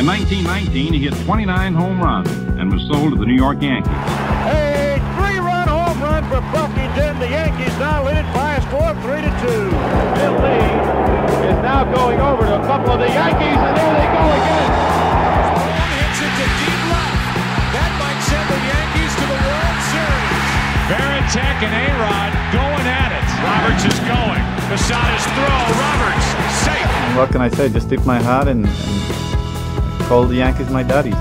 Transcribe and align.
In 0.00 0.08
1919, 0.08 0.96
he 0.96 1.04
hit 1.04 1.12
29 1.28 1.44
home 1.74 2.00
runs 2.00 2.26
and 2.56 2.72
was 2.72 2.80
sold 2.88 3.12
to 3.12 3.18
the 3.20 3.28
New 3.28 3.36
York 3.36 3.60
Yankees. 3.60 3.92
A 4.48 4.96
three-run 5.20 5.68
home 5.68 6.00
run 6.00 6.24
for 6.32 6.40
Bucky 6.48 6.88
Dent. 6.96 7.20
The 7.20 7.28
Yankees 7.28 7.76
now 7.76 8.00
lead 8.00 8.24
it 8.24 8.28
by 8.32 8.56
a 8.56 8.62
score 8.64 8.88
of 8.88 8.96
three 9.04 9.20
to 9.20 9.32
two. 9.44 9.68
Bill 10.16 10.36
Lee 10.40 11.44
is 11.44 11.60
now 11.60 11.84
going 11.92 12.18
over 12.24 12.40
to 12.40 12.56
a 12.56 12.64
couple 12.64 12.96
of 12.96 13.04
the 13.04 13.12
Yankees, 13.12 13.52
and 13.52 13.74
there 13.76 13.92
they 13.92 14.08
go 14.16 14.24
again. 14.32 14.70
hits 16.00 16.20
it 16.24 16.32
to 16.40 16.46
deep 16.56 16.82
left. 16.88 17.20
That 17.76 17.92
might 18.00 18.20
send 18.32 18.48
the 18.48 18.60
Yankees 18.64 19.12
to 19.12 19.24
the 19.28 19.38
World 19.44 19.78
Series. 19.92 20.44
Varitek 20.88 21.68
and 21.68 21.74
A-Rod 21.76 22.32
going 22.48 22.86
at 22.88 23.12
it. 23.12 23.26
Roberts 23.44 23.84
is 23.84 24.00
going. 24.08 24.42
Posada's 24.72 25.26
throw. 25.36 25.60
Roberts 25.84 26.26
safe. 26.64 26.90
What 27.16 27.28
can 27.28 27.44
I 27.44 27.50
say? 27.52 27.68
Just 27.68 27.90
tip 27.90 28.04
my 28.06 28.18
hat 28.18 28.48
and, 28.48 28.64
and 28.64 29.21
call 30.12 30.26
the 30.26 30.34
Yankees 30.34 30.68
my 30.68 30.82
daddies. 30.82 31.14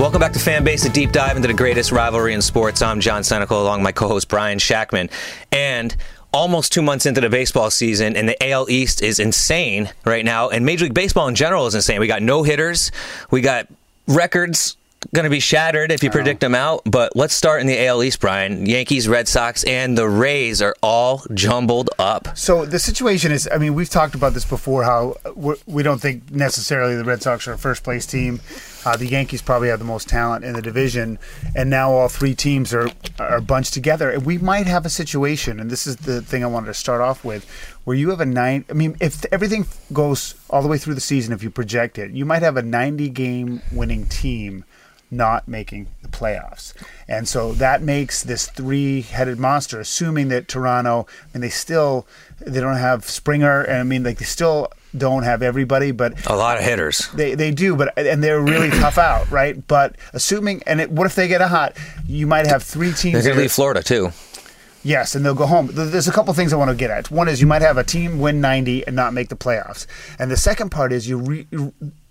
Welcome 0.00 0.18
back 0.18 0.32
to 0.32 0.38
Fanbase, 0.38 0.86
a 0.86 0.88
deep 0.88 1.12
dive 1.12 1.36
into 1.36 1.46
the 1.46 1.52
greatest 1.52 1.92
rivalry 1.92 2.32
in 2.32 2.40
sports. 2.40 2.80
I'm 2.80 3.00
John 3.00 3.20
Senecal, 3.20 3.60
along 3.60 3.80
with 3.80 3.84
my 3.84 3.92
co-host 3.92 4.28
Brian 4.28 4.58
Shackman, 4.58 5.10
and 5.52 5.94
almost 6.32 6.72
two 6.72 6.80
months 6.80 7.04
into 7.04 7.20
the 7.20 7.28
baseball 7.28 7.70
season, 7.70 8.16
and 8.16 8.26
the 8.26 8.50
AL 8.50 8.70
East 8.70 9.02
is 9.02 9.18
insane 9.18 9.90
right 10.06 10.24
now, 10.24 10.48
and 10.48 10.64
Major 10.64 10.86
League 10.86 10.94
Baseball 10.94 11.28
in 11.28 11.34
general 11.34 11.66
is 11.66 11.74
insane. 11.74 12.00
We 12.00 12.06
got 12.06 12.22
no 12.22 12.42
hitters, 12.44 12.90
we 13.30 13.42
got 13.42 13.68
records 14.08 14.78
going 15.14 15.24
to 15.24 15.30
be 15.30 15.40
shattered 15.40 15.92
if 15.92 16.02
you 16.02 16.10
predict 16.10 16.40
them 16.40 16.54
out. 16.54 16.82
But 16.84 17.14
let's 17.16 17.34
start 17.34 17.60
in 17.60 17.66
the 17.66 17.86
AL 17.86 18.02
East, 18.02 18.20
Brian. 18.20 18.66
Yankees, 18.66 19.08
Red 19.08 19.28
Sox, 19.28 19.64
and 19.64 19.96
the 19.96 20.08
Rays 20.08 20.62
are 20.62 20.74
all 20.82 21.24
jumbled 21.34 21.90
up. 21.98 22.36
So 22.36 22.64
the 22.64 22.78
situation 22.78 23.32
is, 23.32 23.48
I 23.52 23.58
mean, 23.58 23.74
we've 23.74 23.90
talked 23.90 24.14
about 24.14 24.34
this 24.34 24.44
before. 24.44 24.84
How 24.84 25.16
we're, 25.34 25.56
we 25.66 25.82
don't 25.82 26.00
think 26.00 26.30
necessarily 26.30 26.96
the 26.96 27.04
Red 27.04 27.22
Sox 27.22 27.46
are 27.48 27.52
a 27.52 27.58
first 27.58 27.84
place 27.84 28.06
team. 28.06 28.40
Uh, 28.84 28.96
the 28.96 29.06
Yankees 29.06 29.42
probably 29.42 29.68
have 29.68 29.78
the 29.78 29.84
most 29.84 30.08
talent 30.08 30.44
in 30.44 30.54
the 30.54 30.62
division, 30.62 31.18
and 31.54 31.70
now 31.70 31.92
all 31.92 32.08
three 32.08 32.34
teams 32.34 32.74
are 32.74 32.90
are 33.18 33.40
bunched 33.40 33.74
together. 33.74 34.10
And 34.10 34.26
we 34.26 34.38
might 34.38 34.66
have 34.66 34.84
a 34.84 34.90
situation, 34.90 35.60
and 35.60 35.70
this 35.70 35.86
is 35.86 35.96
the 35.96 36.20
thing 36.20 36.42
I 36.42 36.48
wanted 36.48 36.66
to 36.66 36.74
start 36.74 37.00
off 37.00 37.24
with, 37.24 37.48
where 37.84 37.96
you 37.96 38.10
have 38.10 38.20
a 38.20 38.26
nine. 38.26 38.64
I 38.68 38.72
mean, 38.72 38.96
if 39.00 39.24
everything 39.32 39.66
goes 39.92 40.34
all 40.50 40.62
the 40.62 40.68
way 40.68 40.78
through 40.78 40.94
the 40.94 41.00
season, 41.00 41.32
if 41.32 41.42
you 41.42 41.50
project 41.50 41.98
it, 41.98 42.10
you 42.10 42.24
might 42.24 42.42
have 42.42 42.56
a 42.56 42.62
ninety 42.62 43.08
game 43.08 43.62
winning 43.72 44.06
team 44.06 44.64
not 45.12 45.46
making 45.46 45.86
the 46.02 46.08
playoffs. 46.08 46.72
And 47.06 47.28
so 47.28 47.52
that 47.52 47.82
makes 47.82 48.22
this 48.22 48.48
three-headed 48.48 49.38
monster, 49.38 49.78
assuming 49.78 50.28
that 50.28 50.48
Toronto, 50.48 51.06
I 51.22 51.38
mean, 51.38 51.42
they 51.42 51.50
still, 51.50 52.06
they 52.40 52.60
don't 52.60 52.76
have 52.78 53.04
Springer, 53.04 53.60
and 53.62 53.76
I 53.78 53.82
mean, 53.82 54.02
like, 54.02 54.18
they 54.18 54.24
still 54.24 54.72
don't 54.96 55.22
have 55.22 55.42
everybody, 55.42 55.90
but 55.90 56.26
A 56.26 56.34
lot 56.36 56.58
of 56.58 56.64
hitters. 56.64 57.08
they, 57.14 57.34
they 57.34 57.50
do, 57.50 57.76
but 57.76 57.96
and 57.96 58.22
they're 58.22 58.40
really 58.40 58.70
tough 58.80 58.98
out, 58.98 59.30
right? 59.30 59.66
But 59.68 59.96
assuming, 60.12 60.62
and 60.66 60.80
it, 60.80 60.90
what 60.90 61.06
if 61.06 61.14
they 61.14 61.28
get 61.28 61.40
a 61.40 61.48
hot? 61.48 61.76
You 62.06 62.26
might 62.26 62.46
have 62.46 62.62
three 62.62 62.92
teams. 62.92 63.12
They're 63.14 63.22
going 63.22 63.36
to 63.36 63.40
leave 63.42 63.52
Florida 63.52 63.82
too. 63.82 64.10
Yes, 64.84 65.14
and 65.14 65.24
they'll 65.24 65.34
go 65.34 65.46
home. 65.46 65.68
There's 65.72 66.08
a 66.08 66.12
couple 66.12 66.34
things 66.34 66.52
I 66.52 66.56
want 66.56 66.70
to 66.70 66.74
get 66.76 66.90
at. 66.90 67.08
One 67.10 67.28
is 67.28 67.40
you 67.40 67.46
might 67.46 67.62
have 67.62 67.76
a 67.78 67.84
team 67.84 68.18
win 68.18 68.40
90 68.40 68.84
and 68.86 68.96
not 68.96 69.14
make 69.14 69.28
the 69.28 69.36
playoffs. 69.36 69.86
And 70.18 70.28
the 70.28 70.36
second 70.36 70.70
part 70.70 70.92
is 70.92 71.08
you're 71.08 71.18
re- 71.18 71.46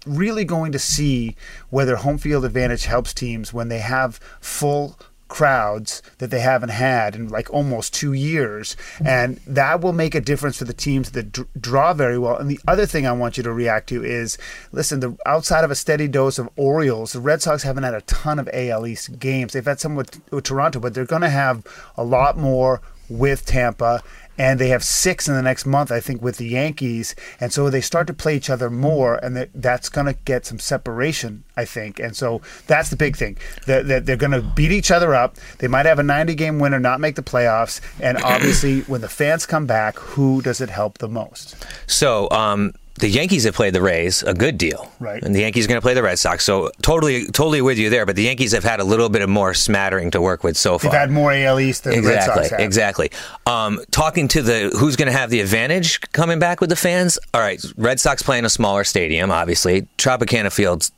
really 0.05 0.45
going 0.45 0.71
to 0.71 0.79
see 0.79 1.35
whether 1.69 1.97
home 1.97 2.17
field 2.17 2.45
advantage 2.45 2.85
helps 2.85 3.13
teams 3.13 3.53
when 3.53 3.69
they 3.69 3.79
have 3.79 4.19
full 4.39 4.97
crowds 5.31 6.03
that 6.17 6.29
they 6.29 6.41
haven't 6.41 6.69
had 6.69 7.15
in 7.15 7.29
like 7.29 7.49
almost 7.53 7.93
two 7.93 8.11
years. 8.11 8.75
And 9.03 9.37
that 9.47 9.79
will 9.79 9.93
make 9.93 10.13
a 10.13 10.19
difference 10.19 10.57
for 10.57 10.65
the 10.65 10.73
teams 10.73 11.11
that 11.11 11.31
dr- 11.31 11.47
draw 11.59 11.93
very 11.93 12.19
well. 12.19 12.35
And 12.35 12.49
the 12.49 12.59
other 12.67 12.85
thing 12.85 13.07
I 13.07 13.13
want 13.13 13.37
you 13.37 13.43
to 13.43 13.53
react 13.53 13.87
to 13.89 14.03
is 14.03 14.37
listen, 14.73 14.99
the 14.99 15.17
outside 15.25 15.63
of 15.63 15.71
a 15.71 15.75
steady 15.75 16.09
dose 16.09 16.37
of 16.37 16.49
Orioles, 16.57 17.13
the 17.13 17.21
Red 17.21 17.41
Sox 17.41 17.63
haven't 17.63 17.83
had 17.83 17.93
a 17.93 18.01
ton 18.01 18.39
of 18.39 18.49
AL 18.51 18.85
East 18.85 19.19
games. 19.19 19.53
They've 19.53 19.63
had 19.63 19.79
some 19.79 19.95
with, 19.95 20.21
with 20.31 20.43
Toronto, 20.43 20.81
but 20.81 20.93
they're 20.93 21.05
going 21.05 21.21
to 21.21 21.29
have 21.29 21.65
a 21.95 22.03
lot 22.03 22.37
more 22.37 22.81
with 23.07 23.45
Tampa. 23.45 24.03
And 24.41 24.59
they 24.59 24.69
have 24.69 24.83
six 24.83 25.27
in 25.27 25.35
the 25.35 25.43
next 25.43 25.67
month, 25.67 25.91
I 25.91 25.99
think, 25.99 26.23
with 26.23 26.37
the 26.37 26.47
Yankees. 26.47 27.13
And 27.39 27.53
so 27.53 27.69
they 27.69 27.79
start 27.79 28.07
to 28.07 28.13
play 28.13 28.35
each 28.35 28.49
other 28.49 28.71
more, 28.71 29.23
and 29.23 29.37
that, 29.37 29.49
that's 29.53 29.87
going 29.87 30.07
to 30.07 30.13
get 30.25 30.47
some 30.47 30.57
separation, 30.57 31.43
I 31.55 31.65
think. 31.65 31.99
And 31.99 32.15
so 32.15 32.41
that's 32.65 32.89
the 32.89 32.95
big 32.95 33.15
thing. 33.15 33.37
That 33.67 33.87
that 33.87 34.07
they're 34.07 34.17
going 34.17 34.31
to 34.31 34.41
beat 34.41 34.71
each 34.71 34.89
other 34.89 35.13
up. 35.13 35.35
They 35.59 35.67
might 35.67 35.85
have 35.85 35.99
a 35.99 36.03
90 36.03 36.33
game 36.33 36.57
winner, 36.57 36.79
not 36.79 36.99
make 36.99 37.17
the 37.17 37.21
playoffs. 37.21 37.81
And 37.99 38.17
obviously, 38.23 38.81
when 38.81 39.01
the 39.01 39.09
fans 39.09 39.45
come 39.45 39.67
back, 39.67 39.99
who 39.99 40.41
does 40.41 40.59
it 40.59 40.71
help 40.71 40.97
the 40.97 41.07
most? 41.07 41.63
So, 41.85 42.27
um, 42.31 42.73
the 42.95 43.09
Yankees 43.09 43.45
have 43.45 43.55
played 43.55 43.73
the 43.73 43.81
Rays 43.81 44.21
a 44.23 44.33
good 44.33 44.57
deal, 44.57 44.91
Right. 44.99 45.23
And 45.23 45.33
the 45.33 45.39
Yankees 45.41 45.65
are 45.65 45.67
going 45.69 45.77
to 45.77 45.81
play 45.81 45.93
the 45.93 46.03
Red 46.03 46.19
Sox. 46.19 46.45
So, 46.45 46.69
totally, 46.81 47.25
totally 47.27 47.61
with 47.61 47.77
you 47.77 47.89
there. 47.89 48.05
But 48.05 48.15
the 48.15 48.23
Yankees 48.23 48.51
have 48.51 48.63
had 48.63 48.79
a 48.79 48.83
little 48.83 49.09
bit 49.09 49.21
of 49.21 49.29
more 49.29 49.53
smattering 49.53 50.11
to 50.11 50.21
work 50.21 50.43
with 50.43 50.57
so 50.57 50.77
far. 50.77 50.91
They've 50.91 50.99
had 50.99 51.09
more 51.11 51.31
AL 51.33 51.59
East 51.59 51.85
than 51.85 51.93
the 51.93 52.07
Red 52.07 52.17
exactly, 52.17 52.43
Sox 52.43 52.51
have. 52.51 52.59
exactly. 52.59 53.11
Um, 53.45 53.79
talking 53.91 54.27
to 54.29 54.41
the 54.41 54.75
who's 54.77 54.95
going 54.95 55.11
to 55.11 55.17
have 55.17 55.29
the 55.29 55.39
advantage 55.41 55.99
coming 56.11 56.39
back 56.39 56.61
with 56.61 56.69
the 56.69 56.75
fans. 56.75 57.17
All 57.33 57.41
right, 57.41 57.63
Red 57.77 57.99
Sox 57.99 58.21
playing 58.21 58.45
a 58.45 58.49
smaller 58.49 58.83
stadium, 58.83 59.31
obviously. 59.31 59.87
Tropicana 59.97 60.51
Field 60.51 60.89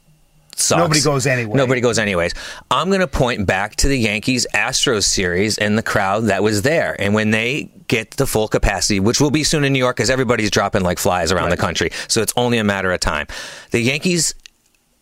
sucks. 0.59 0.79
Nobody 0.79 1.01
goes 1.01 1.25
anyway. 1.27 1.53
Nobody 1.55 1.81
goes 1.81 1.97
anyways. 1.99 2.33
I'm 2.71 2.87
going 2.89 2.99
to 3.01 3.07
point 3.07 3.45
back 3.45 3.75
to 3.77 3.87
the 3.87 3.97
Yankees 3.97 4.45
Astros 4.53 5.03
series 5.03 5.57
and 5.57 5.77
the 5.77 5.83
crowd 5.83 6.25
that 6.25 6.43
was 6.43 6.61
there, 6.61 6.95
and 6.99 7.13
when 7.13 7.31
they 7.31 7.71
get 7.87 8.11
the 8.11 8.25
full 8.25 8.47
capacity, 8.47 8.99
which 8.99 9.19
will 9.21 9.31
be 9.31 9.43
soon 9.43 9.63
in 9.63 9.73
New 9.73 9.79
York, 9.79 9.95
because 9.97 10.09
everybody's 10.09 10.49
dropping 10.51 10.81
like 10.83 10.97
flies 10.99 11.31
around 11.31 11.49
the 11.49 11.57
country, 11.57 11.89
so 12.07 12.21
it's 12.21 12.33
only 12.37 12.57
a 12.57 12.63
matter 12.63 12.91
of 12.91 12.99
time. 12.99 13.27
The 13.71 13.79
Yankees 13.81 14.33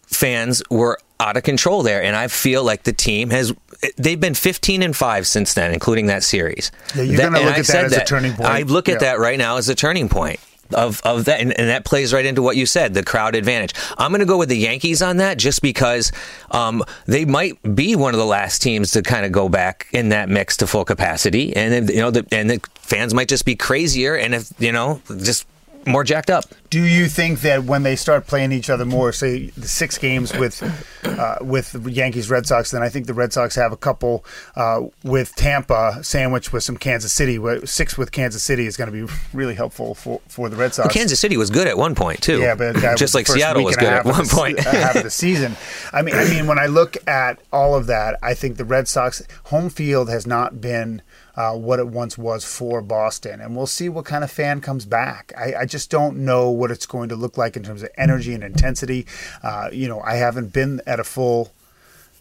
fans 0.08 0.62
were 0.70 0.98
out 1.20 1.38
of 1.38 1.44
control 1.44 1.84
there, 1.84 2.02
and 2.04 2.16
I 2.16 2.28
feel 2.28 2.64
like 2.64 2.84
the 2.84 2.94
team 2.94 3.30
has. 3.30 3.54
They've 3.98 4.20
been 4.20 4.36
15 4.36 4.84
and 4.84 4.96
five 4.96 5.26
since 5.26 5.54
then, 5.56 5.72
including 5.74 6.06
that 6.08 6.24
series. 6.24 6.72
Yeah, 6.96 7.02
you're 7.04 7.18
gonna 7.18 7.38
and 7.40 7.46
look 7.48 7.56
I 7.56 7.60
at 7.60 7.68
that 7.68 7.86
as 7.86 7.94
a 7.98 8.04
turning 8.06 8.34
point. 8.34 8.50
I 8.50 8.62
look 8.64 8.90
at 8.90 8.94
Yeah. 8.94 8.98
that 9.12 9.20
right 9.20 9.38
now 9.40 9.58
as 9.58 9.70
a 9.70 9.76
turning 9.76 10.08
point. 10.10 10.40
Of 10.74 11.02
of 11.04 11.26
that, 11.26 11.40
and, 11.40 11.58
and 11.58 11.70
that 11.70 11.86
plays 11.86 12.14
right 12.14 12.26
into 12.26 12.42
what 12.42 12.58
you 12.58 12.66
said, 12.66 12.94
the 12.94 13.04
crowd 13.04 13.36
advantage. 13.36 13.74
I'm 13.98 14.12
going 14.12 14.20
to 14.20 14.26
go 14.26 14.38
with 14.38 14.50
the 14.50 14.58
Yankees 14.58 15.02
on 15.02 15.18
that, 15.18 15.38
just 15.38 15.62
because 15.62 16.12
um, 16.52 16.84
they 17.06 17.26
might 17.26 17.58
be 17.76 17.96
one 17.96 18.14
of 18.14 18.20
the 18.20 18.26
last 18.26 18.62
teams 18.62 18.92
to 18.92 19.02
kind 19.02 19.26
of 19.26 19.32
go 19.32 19.50
back 19.50 19.88
in 19.92 20.10
that 20.10 20.30
mix 20.30 20.58
to 20.58 20.68
full 20.68 20.86
capacity, 20.86 21.56
and 21.56 21.90
you 21.90 22.00
know, 22.00 22.12
the, 22.12 22.26
and 22.32 22.50
the 22.50 22.60
fans 22.76 23.14
might 23.14 23.28
just 23.28 23.46
be 23.46 23.56
crazier, 23.56 24.16
and 24.16 24.36
if 24.36 24.52
you 24.60 24.72
know, 24.72 25.02
just 25.18 25.46
more 25.86 26.04
jacked 26.04 26.30
up. 26.30 26.46
Do 26.72 26.84
you 26.86 27.10
think 27.10 27.42
that 27.42 27.66
when 27.66 27.84
they 27.84 27.98
start 27.98 28.28
playing 28.28 28.54
each 28.54 28.70
other 28.70 28.86
more, 28.86 29.12
say 29.12 29.48
the 29.58 29.68
six 29.68 29.98
games 29.98 30.34
with 30.34 30.64
uh, 31.04 31.36
with 31.42 31.74
the 31.74 31.92
Yankees 31.92 32.30
Red 32.30 32.48
Sox, 32.48 32.72
then 32.72 32.82
I 32.82 32.88
think 32.88 33.08
the 33.08 33.14
Red 33.14 33.34
Sox 33.34 33.56
have 33.56 33.74
a 33.74 33.78
couple 33.78 34.24
uh, 34.56 34.84
with 35.04 35.36
Tampa, 35.36 36.00
sandwiched 36.02 36.54
with 36.54 36.64
some 36.64 36.78
Kansas 36.78 37.12
City. 37.12 37.38
Six 37.66 37.98
with 37.98 38.14
Kansas 38.14 38.42
City 38.42 38.68
is 38.68 38.78
going 38.78 38.90
to 38.90 39.06
be 39.06 39.14
really 39.34 39.54
helpful 39.54 39.96
for, 39.96 40.22
for 40.30 40.48
the 40.48 40.56
Red 40.56 40.74
Sox. 40.74 40.88
Well, 40.88 40.94
Kansas 40.94 41.20
City 41.20 41.36
was 41.36 41.50
good 41.50 41.68
at 41.68 41.78
one 41.78 41.94
point 41.94 42.22
too. 42.22 42.40
Yeah, 42.40 42.56
but 42.56 42.78
just 42.96 43.16
like 43.16 43.28
Seattle 43.28 43.66
was 43.66 43.76
good 43.76 43.92
at 43.92 44.06
one 44.06 44.24
the 44.24 44.34
point. 44.34 44.66
uh, 44.66 44.72
half 44.72 44.96
of 44.96 45.04
the 45.04 45.10
season. 45.10 45.58
I 45.92 46.02
mean, 46.02 46.16
I 46.16 46.24
mean, 46.24 46.48
when 46.48 46.58
I 46.58 46.68
look 46.68 46.96
at 47.06 47.40
all 47.52 47.76
of 47.76 47.88
that, 47.88 48.18
I 48.24 48.34
think 48.34 48.56
the 48.56 48.66
Red 48.66 48.88
Sox 48.88 49.22
home 49.46 49.70
field 49.70 50.10
has 50.10 50.26
not 50.26 50.62
been 50.62 51.02
uh, 51.36 51.54
what 51.54 51.80
it 51.80 51.88
once 51.88 52.18
was 52.18 52.44
for 52.44 52.82
Boston, 52.82 53.40
and 53.42 53.56
we'll 53.56 53.68
see 53.68 53.90
what 53.90 54.06
kind 54.06 54.24
of 54.24 54.32
fan 54.32 54.62
comes 54.62 54.86
back. 54.86 55.32
I, 55.38 55.62
I 55.62 55.66
just 55.66 55.90
don't 55.90 56.18
know 56.18 56.50
what 56.62 56.72
it's 56.72 56.86
going 56.86 57.10
to 57.10 57.16
look 57.16 57.38
like 57.38 57.58
in 57.58 57.64
terms 57.64 57.82
of 57.84 57.90
energy 57.98 58.34
and 58.34 58.44
intensity. 58.44 59.06
Uh, 59.44 59.70
you 59.74 59.88
know, 59.90 60.00
I 60.02 60.16
haven't 60.16 60.54
been 60.54 60.80
at 60.86 61.00
a 61.00 61.04
full 61.04 61.52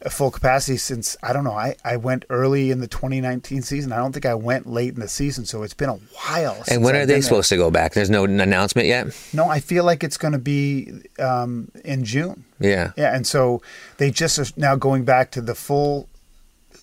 a 0.02 0.08
full 0.08 0.30
capacity 0.30 0.78
since 0.78 1.14
I 1.22 1.34
don't 1.34 1.44
know. 1.44 1.52
I, 1.52 1.76
I 1.84 1.98
went 1.98 2.24
early 2.30 2.70
in 2.70 2.80
the 2.80 2.88
2019 2.88 3.60
season. 3.60 3.92
I 3.92 3.98
don't 3.98 4.12
think 4.12 4.24
I 4.24 4.34
went 4.34 4.66
late 4.66 4.94
in 4.94 5.00
the 5.00 5.08
season, 5.08 5.44
so 5.44 5.62
it's 5.62 5.74
been 5.74 5.90
a 5.90 5.94
while. 5.94 6.56
and 6.70 6.82
when 6.82 6.94
I've 6.94 7.02
are 7.02 7.06
they 7.06 7.14
been 7.14 7.20
there. 7.20 7.22
supposed 7.22 7.50
to 7.50 7.58
go 7.58 7.70
back? 7.70 7.92
There's 7.92 8.08
no 8.08 8.24
announcement 8.24 8.88
yet. 8.88 9.08
No, 9.34 9.46
I 9.46 9.60
feel 9.60 9.84
like 9.84 10.02
it's 10.02 10.16
going 10.16 10.32
to 10.32 10.38
be 10.38 10.90
um, 11.18 11.70
in 11.84 12.04
June. 12.04 12.44
Yeah. 12.58 12.92
Yeah, 12.96 13.14
and 13.14 13.26
so 13.26 13.60
they 13.98 14.10
just 14.10 14.38
are 14.38 14.46
now 14.56 14.74
going 14.74 15.04
back 15.04 15.32
to 15.32 15.42
the 15.42 15.54
full 15.54 16.08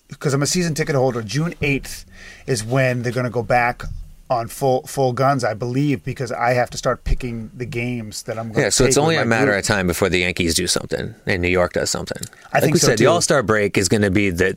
because 0.06 0.32
I'm 0.32 0.42
a 0.42 0.46
season 0.46 0.74
ticket 0.74 0.94
holder. 0.94 1.20
June 1.22 1.54
8th 1.60 2.04
is 2.46 2.64
when 2.64 3.02
they're 3.02 3.12
going 3.12 3.24
to 3.24 3.30
go 3.30 3.42
back 3.42 3.82
on 4.30 4.48
full 4.48 4.82
full 4.86 5.12
guns, 5.12 5.44
I 5.44 5.54
believe, 5.54 6.04
because 6.04 6.30
I 6.32 6.52
have 6.52 6.70
to 6.70 6.78
start 6.78 7.04
picking 7.04 7.50
the 7.54 7.66
games 7.66 8.24
that 8.24 8.38
I'm 8.38 8.46
going. 8.48 8.56
To. 8.56 8.60
Yeah, 8.62 8.68
so 8.68 8.84
it's 8.84 8.98
only 8.98 9.16
a 9.16 9.24
matter 9.24 9.52
group. 9.52 9.60
of 9.60 9.64
time 9.64 9.86
before 9.86 10.08
the 10.08 10.18
Yankees 10.18 10.54
do 10.54 10.66
something 10.66 11.14
and 11.26 11.42
New 11.42 11.48
York 11.48 11.72
does 11.72 11.90
something. 11.90 12.22
I 12.52 12.56
like 12.56 12.62
think 12.64 12.74
we 12.74 12.80
so, 12.80 12.88
said, 12.88 12.98
the. 12.98 13.06
All 13.06 13.20
Star 13.20 13.42
break 13.42 13.78
is 13.78 13.88
going 13.88 14.02
to 14.02 14.10
be 14.10 14.30
the 14.30 14.56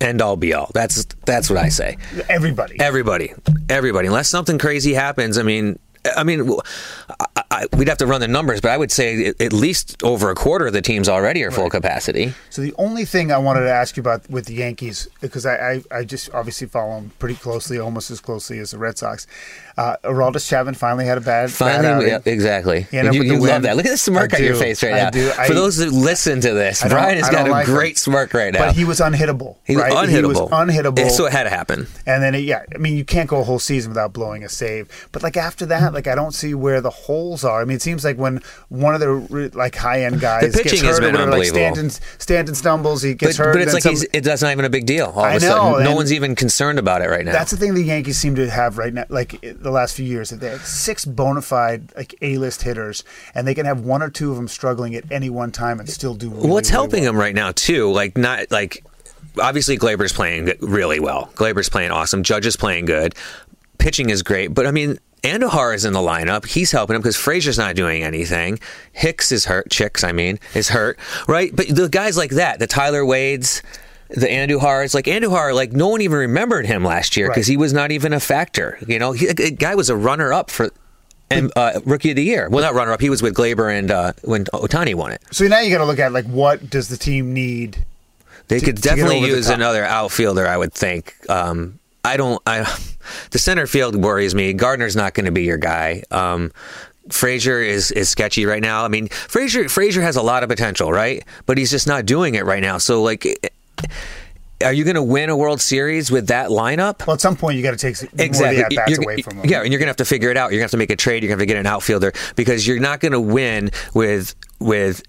end 0.00 0.22
all 0.22 0.36
be 0.36 0.54
all. 0.54 0.70
That's 0.74 1.04
that's 1.26 1.50
what 1.50 1.58
I 1.58 1.68
say. 1.68 1.98
Everybody. 2.28 2.80
Everybody, 2.80 3.32
everybody. 3.68 4.08
Unless 4.08 4.28
something 4.28 4.58
crazy 4.58 4.94
happens, 4.94 5.36
I 5.36 5.42
mean, 5.42 5.78
I 6.16 6.24
mean, 6.24 6.50
I, 7.60 7.66
we'd 7.76 7.88
have 7.88 7.98
to 7.98 8.06
run 8.06 8.20
the 8.20 8.28
numbers, 8.28 8.60
but 8.60 8.70
I 8.70 8.76
would 8.76 8.90
say 8.90 9.26
at- 9.26 9.40
at 9.40 9.52
least 9.52 10.02
over 10.02 10.30
a 10.30 10.34
quarter 10.34 10.66
of 10.66 10.72
the 10.72 10.82
teams 10.82 11.08
already 11.08 11.44
are 11.44 11.50
full 11.50 11.68
capacity. 11.70 12.32
So 12.48 12.62
the 12.62 12.74
only 12.78 13.04
thing 13.04 13.30
I 13.30 13.38
wanted 13.38 13.60
to 13.60 13.70
ask 13.70 13.96
you 13.96 14.00
about 14.00 14.28
with 14.30 14.46
the 14.46 14.54
Yankees, 14.54 15.08
because 15.20 15.44
I, 15.46 15.54
I, 15.72 15.82
I 15.98 16.04
just 16.04 16.32
obviously 16.32 16.66
follow 16.66 16.94
them 16.96 17.12
pretty 17.18 17.34
closely, 17.36 17.78
almost 17.78 18.10
as 18.10 18.20
closely 18.20 18.58
as 18.58 18.70
the 18.70 18.78
Red 18.78 18.96
Sox. 18.98 19.26
Uh, 19.80 19.96
Aroldis 20.04 20.46
Chapman 20.46 20.74
finally 20.74 21.06
had 21.06 21.16
a 21.16 21.22
bad, 21.22 21.46
bad 21.46 21.50
Finally, 21.52 22.08
yeah, 22.08 22.18
exactly. 22.26 22.86
And 22.92 23.08
up 23.08 23.14
you 23.14 23.22
you 23.22 23.38
love 23.38 23.62
that. 23.62 23.76
Look 23.76 23.86
at 23.86 23.90
the 23.92 23.96
smirk 23.96 24.34
I 24.34 24.38
on 24.38 24.44
your 24.44 24.54
face 24.56 24.82
right 24.82 24.92
I 24.92 24.96
now. 25.04 25.10
do. 25.10 25.30
For 25.30 25.54
those 25.54 25.78
that 25.78 25.90
listen 25.90 26.40
to 26.42 26.52
this, 26.52 26.82
Brian 26.86 27.16
has 27.16 27.30
got 27.30 27.48
a 27.48 27.50
like 27.50 27.66
him. 27.66 27.74
great 27.74 27.96
smirk 27.96 28.34
right 28.34 28.52
now. 28.52 28.66
But 28.66 28.74
he 28.76 28.84
was 28.84 29.00
unhittable. 29.00 29.56
He 29.64 29.76
was 29.76 29.84
right? 29.84 30.08
He 30.08 30.20
was 30.22 30.38
unhittable. 30.38 30.50
unhittable. 30.50 30.98
Yeah, 30.98 31.08
so 31.08 31.24
it 31.24 31.32
had 31.32 31.44
to 31.44 31.50
happen. 31.50 31.86
And 32.04 32.22
then, 32.22 32.34
yeah, 32.42 32.62
I 32.74 32.78
mean, 32.78 32.94
you 32.96 33.04
can't 33.06 33.28
go 33.28 33.40
a 33.40 33.44
whole 33.44 33.58
season 33.58 33.90
without 33.92 34.12
blowing 34.12 34.44
a 34.44 34.50
save. 34.50 35.08
But 35.12 35.22
like 35.22 35.38
after 35.38 35.64
that, 35.66 35.94
like 35.94 36.06
I 36.06 36.14
don't 36.14 36.32
see 36.32 36.52
where 36.52 36.82
the 36.82 36.90
holes 36.90 37.42
are. 37.42 37.62
I 37.62 37.64
mean, 37.64 37.76
it 37.76 37.82
seems 37.82 38.04
like 38.04 38.18
when 38.18 38.42
one 38.68 38.94
of 38.94 39.00
the 39.00 39.50
like 39.54 39.76
high 39.76 40.02
end 40.04 40.20
guys 40.20 40.52
the 40.52 40.62
pitching 40.62 40.82
gets 40.82 40.98
hurt, 40.98 41.14
or 41.14 41.26
like. 41.30 41.46
Stanton, 41.46 41.88
Stanton 42.18 42.54
stumbles, 42.54 43.00
he 43.02 43.14
gets 43.14 43.38
But, 43.38 43.46
hurt. 43.46 43.52
but 43.54 43.62
it's 43.62 43.72
like 43.72 43.82
some- 43.82 43.92
he's, 43.92 44.02
it, 44.12 44.24
that's 44.24 44.42
not 44.42 44.52
even 44.52 44.66
a 44.66 44.70
big 44.70 44.84
deal. 44.84 45.06
All 45.06 45.20
I 45.24 45.34
of 45.36 45.42
a 45.42 45.46
know, 45.46 45.56
sudden, 45.72 45.84
no 45.84 45.94
one's 45.94 46.12
even 46.12 46.34
concerned 46.34 46.78
about 46.78 47.00
it 47.00 47.08
right 47.08 47.24
now. 47.24 47.32
That's 47.32 47.50
the 47.50 47.56
thing 47.56 47.72
the 47.74 47.82
Yankees 47.82 48.18
seem 48.18 48.34
to 48.34 48.50
have 48.50 48.76
right 48.76 48.92
now, 48.92 49.04
like 49.08 49.34
i- 49.44 49.54
the 49.70 49.74
last 49.76 49.94
few 49.96 50.04
years, 50.06 50.30
that 50.30 50.40
they 50.40 50.48
have 50.48 50.64
six 50.64 51.04
bona 51.04 51.42
fide 51.42 51.92
like 51.96 52.14
A-list 52.22 52.62
hitters, 52.62 53.04
and 53.34 53.46
they 53.46 53.54
can 53.54 53.66
have 53.66 53.80
one 53.80 54.02
or 54.02 54.10
two 54.10 54.30
of 54.30 54.36
them 54.36 54.48
struggling 54.48 54.94
at 54.94 55.10
any 55.10 55.30
one 55.30 55.52
time 55.52 55.80
and 55.80 55.88
still 55.88 56.14
do. 56.14 56.30
Really, 56.30 56.48
What's 56.48 56.70
really 56.70 56.82
helping 56.82 57.02
well. 57.04 57.12
him 57.12 57.18
right 57.18 57.34
now 57.34 57.52
too? 57.52 57.90
Like 57.90 58.16
not 58.16 58.50
like 58.50 58.84
obviously 59.40 59.78
Gleyber's 59.78 60.12
playing 60.12 60.52
really 60.60 61.00
well. 61.00 61.30
Gleyber's 61.34 61.68
playing 61.68 61.90
awesome. 61.90 62.22
Judge 62.22 62.46
is 62.46 62.56
playing 62.56 62.84
good. 62.86 63.14
Pitching 63.78 64.10
is 64.10 64.22
great, 64.22 64.48
but 64.48 64.66
I 64.66 64.70
mean. 64.70 64.98
Andujar 65.22 65.74
is 65.74 65.84
in 65.84 65.92
the 65.92 65.98
lineup. 65.98 66.46
He's 66.46 66.72
helping 66.72 66.96
him 66.96 67.02
because 67.02 67.14
Frazier's 67.14 67.58
not 67.58 67.76
doing 67.76 68.02
anything. 68.02 68.58
Hicks 68.92 69.30
is 69.30 69.44
hurt. 69.44 69.68
Chicks, 69.68 70.02
I 70.02 70.12
mean, 70.12 70.38
is 70.54 70.70
hurt. 70.70 70.98
Right? 71.28 71.54
But 71.54 71.68
the 71.68 71.90
guys 71.90 72.16
like 72.16 72.30
that, 72.30 72.58
the 72.58 72.66
Tyler 72.66 73.04
Wades, 73.04 73.60
the 74.10 74.26
Andujar's, 74.26 74.94
like 74.94 75.04
Andujar, 75.06 75.54
like 75.54 75.72
no 75.72 75.88
one 75.88 76.00
even 76.00 76.18
remembered 76.18 76.66
him 76.66 76.84
last 76.84 77.16
year 77.16 77.28
because 77.28 77.46
Right. 77.48 77.52
he 77.52 77.56
was 77.56 77.72
not 77.72 77.90
even 77.92 78.12
a 78.12 78.20
factor. 78.20 78.78
You 78.86 78.98
know, 78.98 79.12
he, 79.12 79.26
the 79.32 79.50
guy 79.50 79.74
was 79.74 79.88
a 79.90 79.96
runner 79.96 80.32
up 80.32 80.50
for 80.50 80.70
and 81.30 81.52
uh, 81.54 81.80
rookie 81.84 82.10
of 82.10 82.16
the 82.16 82.24
year. 82.24 82.48
Well, 82.50 82.62
not 82.64 82.74
runner 82.74 82.92
up. 82.92 83.00
He 83.00 83.08
was 83.08 83.22
with 83.22 83.34
Gleyber 83.36 83.72
and 83.76 83.90
uh, 83.90 84.12
when 84.22 84.46
Ohtani 84.46 84.94
won 84.96 85.12
it. 85.12 85.22
So 85.30 85.46
now 85.46 85.60
you 85.60 85.70
got 85.70 85.78
to 85.78 85.84
look 85.84 86.00
at 86.00 86.12
like 86.12 86.26
what 86.26 86.68
does 86.70 86.88
the 86.88 86.96
team 86.96 87.32
need? 87.32 87.84
They 88.48 88.58
to- 88.58 88.66
could 88.66 88.80
definitely 88.80 89.20
use 89.20 89.48
another 89.48 89.84
outfielder, 89.84 90.44
I 90.46 90.56
would 90.56 90.72
think. 90.72 91.14
Um, 91.30 91.78
I 92.04 92.16
don't. 92.16 92.42
I 92.46 92.62
the 93.30 93.38
center 93.38 93.66
field 93.68 93.94
worries 93.94 94.34
me. 94.34 94.52
Gardner's 94.54 94.96
not 94.96 95.14
going 95.14 95.26
to 95.26 95.32
be 95.32 95.44
your 95.44 95.58
guy. 95.58 96.02
Um, 96.10 96.50
Frazier 97.10 97.60
is 97.60 97.90
is 97.92 98.08
sketchy 98.10 98.44
right 98.46 98.62
now. 98.62 98.84
I 98.84 98.88
mean, 98.88 99.08
Frazier 99.08 99.68
Frazier 99.68 100.02
has 100.02 100.16
a 100.16 100.22
lot 100.22 100.42
of 100.42 100.48
potential, 100.48 100.90
right? 100.92 101.24
But 101.46 101.58
he's 101.58 101.70
just 101.70 101.86
not 101.86 102.06
doing 102.06 102.34
it 102.34 102.44
right 102.44 102.62
now. 102.62 102.78
So, 102.78 103.02
like, 103.02 103.52
are 104.64 104.72
you 104.72 104.84
going 104.84 104.96
to 104.96 105.02
win 105.02 105.30
a 105.30 105.36
World 105.36 105.60
Series 105.60 106.10
with 106.10 106.26
that 106.28 106.50
lineup? 106.50 107.06
Well, 107.06 107.14
at 107.14 107.20
some 107.20 107.36
point 107.36 107.56
you 107.56 107.62
got 107.62 107.70
to 107.70 107.76
take 107.76 107.96
Exactly. 108.18 108.58
more 108.58 108.84
of 108.84 108.90
the 108.90 109.02
away 109.02 109.22
from 109.22 109.38
them. 109.38 109.46
Yeah, 109.48 109.62
and 109.62 109.72
you're 109.72 109.78
gonna 109.78 109.88
have 109.88 109.96
to 109.96 110.04
figure 110.04 110.30
it 110.30 110.36
out. 110.36 110.50
You're 110.50 110.58
gonna 110.58 110.64
have 110.64 110.70
to 110.72 110.76
make 110.76 110.90
a 110.90 110.96
trade. 110.96 111.22
You're 111.22 111.28
gonna 111.28 111.40
have 111.40 111.48
to 111.48 111.54
get 111.54 111.56
an 111.58 111.66
outfielder 111.66 112.12
because 112.36 112.66
you're 112.66 112.78
not 112.78 113.00
gonna 113.00 113.20
win 113.20 113.70
with 113.94 114.34
with 114.58 115.02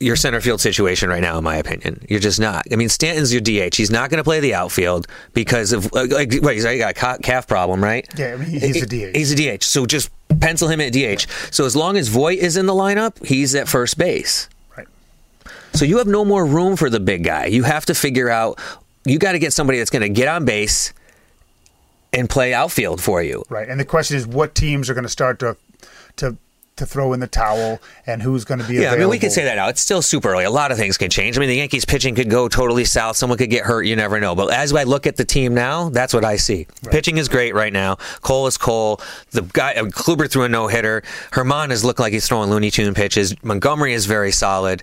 your 0.00 0.16
center 0.16 0.40
field 0.42 0.60
situation 0.60 1.08
right 1.08 1.22
now. 1.22 1.38
In 1.38 1.44
my 1.44 1.56
opinion, 1.56 2.04
you're 2.08 2.20
just 2.20 2.38
not. 2.40 2.64
I 2.72 2.76
mean, 2.76 2.88
Stanton's 2.88 3.32
your 3.32 3.40
DH. 3.40 3.76
He's 3.76 3.90
not 3.90 4.10
gonna 4.10 4.24
play 4.24 4.40
the 4.40 4.54
outfield 4.54 5.06
because 5.34 5.72
of 5.72 5.90
like, 5.92 6.10
like 6.10 6.34
wait, 6.42 6.54
he's 6.54 6.64
got 6.64 6.90
a 6.90 7.18
calf 7.22 7.46
problem, 7.46 7.82
right? 7.82 8.06
Yeah, 8.18 8.34
I 8.34 8.36
mean, 8.36 8.48
he's 8.48 8.82
a 8.82 8.86
DH. 8.86 9.16
He's 9.16 9.32
a 9.32 9.56
DH. 9.58 9.62
So 9.62 9.86
just 9.86 10.10
pencil 10.40 10.68
him 10.68 10.80
at 10.80 10.92
DH. 10.92 11.26
So 11.52 11.64
as 11.64 11.76
long 11.76 11.96
as 11.96 12.08
Voit 12.08 12.38
is 12.38 12.56
in 12.56 12.66
the 12.66 12.74
lineup, 12.74 13.24
he's 13.24 13.54
at 13.54 13.68
first 13.68 13.96
base. 13.96 14.48
Right. 15.76 15.80
So 15.80 15.84
you 15.84 15.98
have 15.98 16.06
no 16.06 16.24
more 16.24 16.44
room 16.44 16.76
for 16.76 16.90
the 16.90 17.00
big 17.00 17.24
guy. 17.24 17.46
You 17.46 17.62
have 17.62 17.86
to 17.86 17.94
figure 17.94 18.30
out. 18.30 18.58
You 19.04 19.18
got 19.18 19.32
to 19.32 19.38
get 19.38 19.52
somebody 19.52 19.78
that's 19.78 19.90
going 19.90 20.02
to 20.02 20.08
get 20.08 20.26
on 20.26 20.44
base 20.44 20.92
and 22.12 22.28
play 22.28 22.52
outfield 22.52 23.00
for 23.00 23.22
you. 23.22 23.44
Right. 23.48 23.68
And 23.68 23.78
the 23.78 23.84
question 23.84 24.16
is, 24.16 24.26
what 24.26 24.54
teams 24.54 24.90
are 24.90 24.94
going 24.94 25.04
to 25.04 25.10
start 25.10 25.38
to 25.40 25.56
to 26.16 26.36
to 26.76 26.84
throw 26.84 27.14
in 27.14 27.20
the 27.20 27.26
towel, 27.26 27.80
and 28.06 28.20
who's 28.20 28.44
going 28.44 28.60
to 28.60 28.66
be 28.66 28.74
Yeah, 28.74 28.92
I 28.92 28.98
mean, 28.98 29.08
we 29.08 29.18
can 29.18 29.30
say 29.30 29.44
that 29.44 29.54
now. 29.54 29.68
It's 29.68 29.80
still 29.80 30.02
super 30.02 30.32
early. 30.32 30.44
A 30.44 30.50
lot 30.50 30.72
of 30.72 30.76
things 30.76 30.98
can 30.98 31.08
change. 31.08 31.36
I 31.36 31.40
mean, 31.40 31.48
the 31.48 31.56
Yankees 31.56 31.86
pitching 31.86 32.14
could 32.14 32.28
go 32.28 32.48
totally 32.48 32.84
south. 32.84 33.16
Someone 33.16 33.38
could 33.38 33.48
get 33.48 33.64
hurt. 33.64 33.84
You 33.84 33.96
never 33.96 34.20
know. 34.20 34.34
But 34.34 34.52
as 34.52 34.74
I 34.74 34.82
look 34.82 35.06
at 35.06 35.16
the 35.16 35.24
team 35.24 35.54
now, 35.54 35.88
that's 35.88 36.12
what 36.12 36.24
I 36.24 36.36
see. 36.36 36.66
Pitching 36.90 37.16
is 37.16 37.28
great 37.28 37.54
right 37.54 37.72
now. 37.72 37.96
Cole 38.20 38.46
is 38.46 38.58
Cole. 38.58 39.00
The 39.30 39.42
guy, 39.42 39.72
uh, 39.72 39.84
Kluber 39.84 40.30
threw 40.30 40.42
a 40.42 40.48
no 40.48 40.66
hitter. 40.66 41.02
Germán 41.30 41.70
is 41.70 41.82
looking 41.82 42.02
like 42.02 42.12
he's 42.12 42.28
throwing 42.28 42.50
Looney 42.50 42.70
Tune 42.70 42.92
pitches. 42.92 43.34
Montgomery 43.42 43.94
is 43.94 44.04
very 44.04 44.30
solid. 44.30 44.82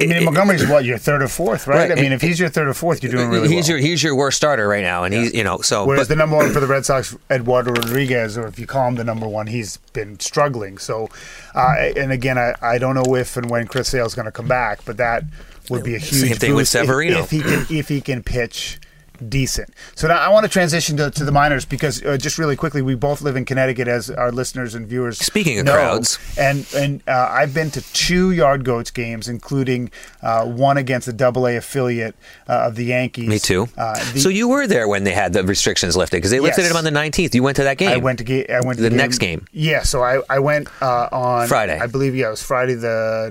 I 0.00 0.06
mean, 0.06 0.24
Montgomery's 0.24 0.66
what 0.68 0.84
your 0.84 0.98
third 0.98 1.22
or 1.22 1.28
fourth, 1.28 1.68
right? 1.68 1.88
Right. 1.88 1.98
I 1.98 2.02
mean, 2.02 2.10
if 2.10 2.20
he's 2.20 2.40
your 2.40 2.48
third 2.48 2.66
or 2.66 2.74
fourth, 2.74 3.02
you're 3.02 3.12
doing 3.12 3.28
really 3.30 3.48
he's 3.48 3.68
well. 3.68 3.78
your 3.78 3.86
he's 3.86 4.02
your 4.02 4.16
worst 4.16 4.36
starter 4.36 4.66
right 4.66 4.82
now, 4.82 5.04
and 5.04 5.14
he's 5.14 5.32
you 5.32 5.44
know 5.44 5.60
so. 5.60 5.84
Whereas 5.84 6.08
but- 6.08 6.14
the 6.14 6.16
number 6.16 6.36
one 6.36 6.52
for 6.52 6.58
the 6.58 6.66
Red 6.66 6.84
Sox, 6.84 7.16
Eduardo 7.30 7.70
Rodriguez, 7.70 8.36
or 8.36 8.46
if 8.48 8.58
you 8.58 8.66
call 8.66 8.88
him 8.88 8.96
the 8.96 9.04
number 9.04 9.28
one, 9.28 9.46
he's 9.46 9.76
been 9.92 10.18
struggling. 10.18 10.78
So, 10.78 11.08
uh, 11.54 11.74
and 11.96 12.10
again, 12.10 12.38
I, 12.38 12.54
I 12.60 12.78
don't 12.78 12.96
know 12.96 13.14
if 13.14 13.36
and 13.36 13.48
when 13.48 13.68
Chris 13.68 13.88
Sale's 13.88 14.14
going 14.16 14.26
to 14.26 14.32
come 14.32 14.48
back, 14.48 14.84
but 14.84 14.96
that 14.96 15.22
would 15.70 15.84
be 15.84 15.94
a 15.94 15.98
huge 15.98 16.28
Same 16.30 16.36
thing 16.38 16.54
with 16.54 16.62
boost 16.62 16.74
if- 16.74 16.80
Severino. 16.82 17.18
if, 17.20 17.30
he 17.30 17.40
can 17.42 17.66
if 17.70 17.88
he 17.88 18.00
can 18.00 18.22
pitch 18.24 18.80
decent. 19.28 19.70
So 19.94 20.08
now 20.08 20.18
I 20.18 20.28
want 20.28 20.44
to 20.44 20.50
transition 20.50 20.96
to, 20.98 21.10
to 21.10 21.24
the 21.24 21.32
minors 21.32 21.64
because 21.64 22.02
uh, 22.04 22.16
just 22.16 22.38
really 22.38 22.56
quickly, 22.56 22.82
we 22.82 22.94
both 22.94 23.20
live 23.22 23.36
in 23.36 23.44
Connecticut, 23.44 23.88
as 23.88 24.10
our 24.10 24.32
listeners 24.32 24.74
and 24.74 24.86
viewers. 24.86 25.18
Speaking 25.18 25.58
of 25.58 25.66
know. 25.66 25.72
crowds. 25.74 26.18
and 26.38 26.66
and 26.76 27.02
uh, 27.08 27.28
I've 27.30 27.54
been 27.54 27.70
to 27.72 27.80
two 27.92 28.30
Yard 28.32 28.64
Goats 28.64 28.90
games, 28.90 29.28
including 29.28 29.90
uh, 30.22 30.44
one 30.46 30.76
against 30.76 31.06
the 31.06 31.12
Double 31.12 31.46
A 31.46 31.56
affiliate 31.56 32.14
uh, 32.48 32.66
of 32.68 32.76
the 32.76 32.84
Yankees. 32.86 33.28
me 33.28 33.38
too. 33.38 33.68
Uh, 33.76 33.94
the- 34.12 34.20
so 34.20 34.28
you 34.28 34.48
were 34.48 34.66
there 34.66 34.88
when 34.88 35.04
they 35.04 35.12
had 35.12 35.32
the 35.32 35.44
restrictions 35.44 35.96
lifted 35.96 36.18
because 36.18 36.30
they 36.30 36.40
lifted 36.40 36.62
Yes. 36.62 36.68
them 36.70 36.76
on 36.76 36.84
the 36.84 36.90
19th. 36.90 37.34
You 37.34 37.42
went 37.42 37.56
to 37.56 37.64
that 37.64 37.78
game. 37.78 37.90
I 37.90 37.96
went 37.96 38.18
to 38.18 38.24
ga- 38.24 38.46
I 38.48 38.60
went 38.60 38.78
to 38.78 38.82
The 38.82 38.90
next 38.90 39.18
game. 39.18 39.46
Yeah, 39.52 39.82
so 39.82 40.02
I 40.02 40.20
I 40.28 40.38
went 40.38 40.68
uh, 40.82 41.08
on 41.12 41.48
Friday. 41.48 41.78
I 41.78 41.86
believe 41.86 42.14
yeah, 42.14 42.28
it 42.28 42.30
was 42.30 42.42
Friday 42.42 42.74
the 42.74 43.30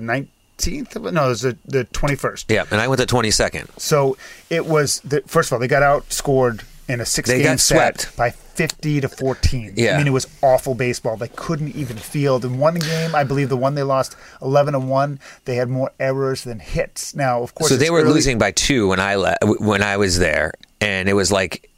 nineteenth. 0.70 0.96
No, 1.12 1.26
it 1.26 1.28
was 1.28 1.42
the 1.42 1.56
the 1.66 1.84
twenty 1.84 2.16
first. 2.16 2.50
Yeah, 2.50 2.64
and 2.70 2.80
I 2.80 2.88
went 2.88 2.98
the 2.98 3.06
22nd. 3.06 3.78
So 3.80 4.16
it 4.50 4.66
was 4.66 5.00
the, 5.00 5.22
first 5.26 5.48
of 5.48 5.54
all 5.54 5.58
they 5.58 5.68
got 5.68 5.82
outscored 5.82 6.64
in 6.88 7.00
a 7.00 7.06
six 7.06 7.28
They 7.30 7.42
game 7.42 7.56
set 7.58 8.00
swept. 8.02 8.16
by 8.16 8.30
50 8.30 9.00
to 9.00 9.08
14. 9.08 9.72
Yeah. 9.74 9.94
I 9.94 9.98
mean, 9.98 10.06
it 10.06 10.10
was 10.10 10.26
awful 10.42 10.74
baseball. 10.74 11.16
They 11.16 11.28
couldn't 11.28 11.74
even 11.74 11.96
field. 11.96 12.44
In 12.44 12.58
one 12.58 12.74
game, 12.74 13.14
I 13.14 13.24
believe 13.24 13.48
the 13.48 13.56
one 13.56 13.74
they 13.74 13.82
lost 13.82 14.16
11 14.42 14.74
to 14.74 14.78
1, 14.80 15.18
they 15.46 15.56
had 15.56 15.70
more 15.70 15.90
errors 15.98 16.44
than 16.44 16.58
hits. 16.60 17.14
Now, 17.14 17.42
of 17.42 17.54
course, 17.54 17.70
So 17.70 17.76
they 17.76 17.88
were 17.90 18.00
early- 18.02 18.12
losing 18.12 18.38
by 18.38 18.50
two 18.50 18.86
when 18.88 19.00
I 19.00 19.14
le- 19.14 19.36
when 19.58 19.82
I 19.82 19.96
was 19.96 20.18
there, 20.18 20.52
and 20.80 21.08
it 21.08 21.14
was 21.14 21.32
like 21.32 21.70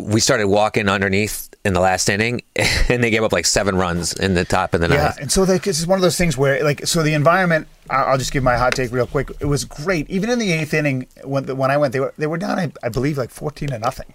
we 0.00 0.20
started 0.20 0.48
walking 0.48 0.88
underneath 0.88 1.48
in 1.64 1.74
the 1.74 1.80
last 1.80 2.08
inning, 2.08 2.42
and 2.88 3.02
they 3.02 3.10
gave 3.10 3.22
up 3.22 3.32
like 3.32 3.46
seven 3.46 3.76
runs 3.76 4.12
in 4.12 4.34
the 4.34 4.44
top 4.44 4.74
of 4.74 4.80
the 4.80 4.88
ninth. 4.88 5.16
Yeah, 5.16 5.22
and 5.22 5.30
so 5.30 5.42
like, 5.42 5.64
this 5.64 5.78
is 5.78 5.86
one 5.86 5.98
of 5.98 6.02
those 6.02 6.16
things 6.16 6.36
where, 6.36 6.62
like, 6.64 6.86
so 6.86 7.02
the 7.02 7.14
environment. 7.14 7.68
I'll 7.88 8.18
just 8.18 8.32
give 8.32 8.44
my 8.44 8.56
hot 8.56 8.76
take 8.76 8.92
real 8.92 9.06
quick. 9.08 9.32
It 9.40 9.46
was 9.46 9.64
great, 9.64 10.08
even 10.08 10.30
in 10.30 10.38
the 10.38 10.52
eighth 10.52 10.72
inning 10.72 11.08
when 11.24 11.56
when 11.56 11.72
I 11.72 11.76
went. 11.76 11.92
They 11.92 11.98
were 11.98 12.14
they 12.16 12.28
were 12.28 12.38
down, 12.38 12.56
I, 12.56 12.72
I 12.84 12.88
believe, 12.88 13.18
like 13.18 13.30
fourteen 13.30 13.70
to 13.70 13.80
nothing, 13.80 14.14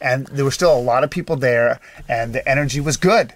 and 0.00 0.26
there 0.26 0.44
were 0.44 0.50
still 0.50 0.76
a 0.76 0.80
lot 0.80 1.04
of 1.04 1.10
people 1.10 1.36
there, 1.36 1.78
and 2.08 2.34
the 2.34 2.46
energy 2.48 2.80
was 2.80 2.96
good, 2.96 3.34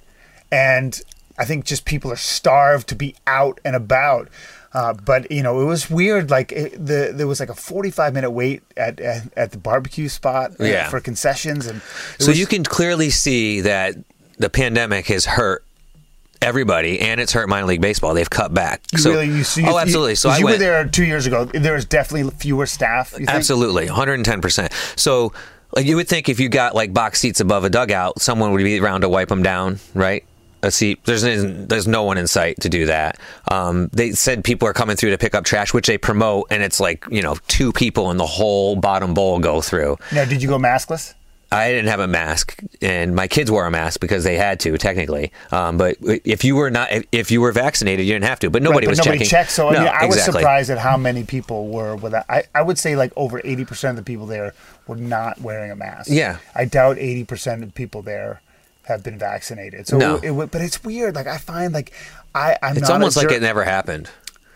and 0.51 1.01
I 1.39 1.45
think 1.45 1.65
just 1.65 1.85
people 1.85 2.11
are 2.11 2.17
starved 2.17 2.89
to 2.89 2.95
be 2.95 3.15
out 3.27 3.61
and 3.65 3.77
about. 3.77 4.29
Uh, 4.77 4.93
but 4.93 5.31
you 5.33 5.43
know, 5.43 5.61
it 5.63 5.65
was 5.65 5.89
weird. 5.89 6.29
Like 6.31 6.53
it, 6.53 6.73
the 6.73 7.11
there 7.15 7.27
was 7.27 7.41
like 7.41 7.49
a 7.49 7.55
forty-five 7.55 8.13
minute 8.13 8.31
wait 8.31 8.63
at 8.77 9.01
at, 9.01 9.23
at 9.35 9.51
the 9.53 9.59
barbecue 9.59 10.09
spot 10.09 10.51
uh, 10.61 10.65
Yeah. 10.65 10.91
for 10.91 11.01
concessions, 11.01 11.67
and 11.67 11.81
So 12.19 12.29
was- 12.29 12.39
you 12.39 12.47
can 12.47 12.63
clearly 12.63 13.09
see 13.09 13.63
that 13.63 13.95
the 14.39 14.51
pandemic 14.51 15.07
has 15.07 15.25
hurt 15.25 15.65
everybody, 16.43 17.01
and 17.01 17.21
it's 17.23 17.33
hurt 17.33 17.49
minor 17.49 17.67
league 17.67 17.81
baseball. 17.81 18.13
They've 18.13 18.29
cut 18.29 18.53
back. 18.53 18.83
You 18.93 18.99
so, 18.99 19.11
really, 19.13 19.27
you 19.29 19.45
see, 19.45 19.65
oh, 19.67 19.79
absolutely. 19.79 20.15
So 20.17 20.29
I 20.29 20.37
you 20.39 20.45
went. 20.45 20.57
were 20.57 20.65
there 20.65 20.85
two 20.87 21.05
years 21.07 21.27
ago. 21.27 21.47
There 21.47 21.73
was 21.73 21.87
definitely 21.87 22.31
fewer 22.39 22.67
staff. 22.67 23.13
you 23.13 23.19
think? 23.21 23.31
Absolutely, 23.31 23.87
110%. 23.87 24.71
So, 24.99 25.33
like, 25.75 25.87
you 25.87 25.97
would 25.97 26.07
think 26.09 26.29
if 26.29 26.39
you 26.39 26.51
got 26.51 26.75
like 26.75 26.93
box 26.93 27.21
seats 27.21 27.41
above 27.41 27.65
a 27.65 27.71
dugout, 27.71 28.21
someone 28.21 28.53
would 28.53 28.63
be 28.63 28.79
around 28.79 29.01
to 29.01 29.09
wipe 29.09 29.29
them 29.29 29.43
down, 29.43 29.81
right? 29.95 30.25
A 30.67 30.71
seat. 30.73 30.99
There's 31.05 31.23
there's 31.23 31.87
no 31.87 32.03
one 32.03 32.19
in 32.19 32.27
sight 32.27 32.61
to 32.63 32.69
do 32.69 32.87
that. 32.87 33.19
Um, 33.53 33.89
they 33.93 34.11
said 34.13 34.43
people 34.43 34.67
are 34.67 34.73
coming 34.73 34.97
through 34.97 35.11
to 35.13 35.19
pick 35.19 35.35
up 35.35 35.45
trash, 35.45 35.73
which 35.73 35.87
they 35.87 35.97
promote, 35.97 36.49
and 36.51 36.61
it's 36.63 36.81
like 36.81 37.05
you 37.11 37.23
know 37.23 37.37
two 37.47 37.73
people 37.73 38.11
in 38.11 38.17
the 38.17 38.27
whole 38.27 38.75
bottom 38.75 39.15
bowl 39.15 39.39
go 39.39 39.61
through. 39.61 39.97
Now, 40.13 40.25
did 40.25 40.43
you 40.43 40.49
go 40.49 40.59
maskless? 40.59 41.15
I 41.53 41.69
didn't 41.69 41.87
have 41.87 42.01
a 42.01 42.09
mask, 42.09 42.61
and 42.83 43.15
my 43.15 43.29
kids 43.29 43.53
wore 43.53 43.65
a 43.67 43.71
mask 43.71 44.01
because 44.01 44.25
they 44.25 44.35
had 44.37 44.59
to 44.61 44.77
technically. 44.77 45.31
Um, 45.53 45.79
but 45.79 45.97
if 46.03 46.43
you 46.45 46.57
were 46.57 46.71
not, 46.73 46.89
if 47.13 47.31
you 47.31 47.41
were 47.41 47.53
vaccinated, 47.53 48.05
you 48.05 48.13
didn't 48.15 48.25
have 48.25 48.41
to. 48.41 48.51
But 48.51 48.63
nobody 48.63 48.89
Right, 48.89 48.91
was 48.91 48.99
but 48.99 49.07
nobody 49.07 49.19
checking. 49.21 49.31
checked. 49.31 49.51
So 49.53 49.69
I 49.69 49.79
mean, 49.79 49.89
I 49.89 50.07
was 50.07 50.21
surprised 50.25 50.71
at 50.71 50.79
how 50.79 50.97
many 50.97 51.23
people 51.23 51.69
were 51.69 51.95
without. 51.95 52.25
I, 52.29 52.43
I 52.53 52.63
would 52.63 52.79
say 52.79 52.97
like 52.97 53.13
over 53.15 53.41
eighty 53.45 53.65
percent 53.65 53.97
of 53.97 54.05
the 54.05 54.09
people 54.13 54.27
there 54.27 54.53
were 54.89 54.97
not 54.97 55.41
wearing 55.41 55.71
a 55.71 55.77
mask. 55.77 56.09
Yeah. 56.11 56.39
I 56.57 56.65
doubt 56.65 56.99
eighty 56.99 57.23
percent 57.23 57.63
of 57.63 57.73
people 57.73 58.03
there 58.03 58.41
have 58.87 59.03
been 59.03 59.19
vaccinated. 59.19 59.87
So 59.87 59.99
No. 59.99 60.21
it, 60.23 60.31
would- 60.31 60.51
but 60.51 60.61
it's 60.63 60.83
weird. 60.85 61.15
Like 61.15 61.27
I 61.27 61.39
find 61.39 61.73
like 61.75 61.93
I 62.35 62.57
I'm 62.63 62.77
It's 62.77 62.91
almost 62.91 63.17
like 63.17 63.29
ger- 63.29 63.35
it 63.37 63.43
never 63.43 63.65
happened. 63.65 64.11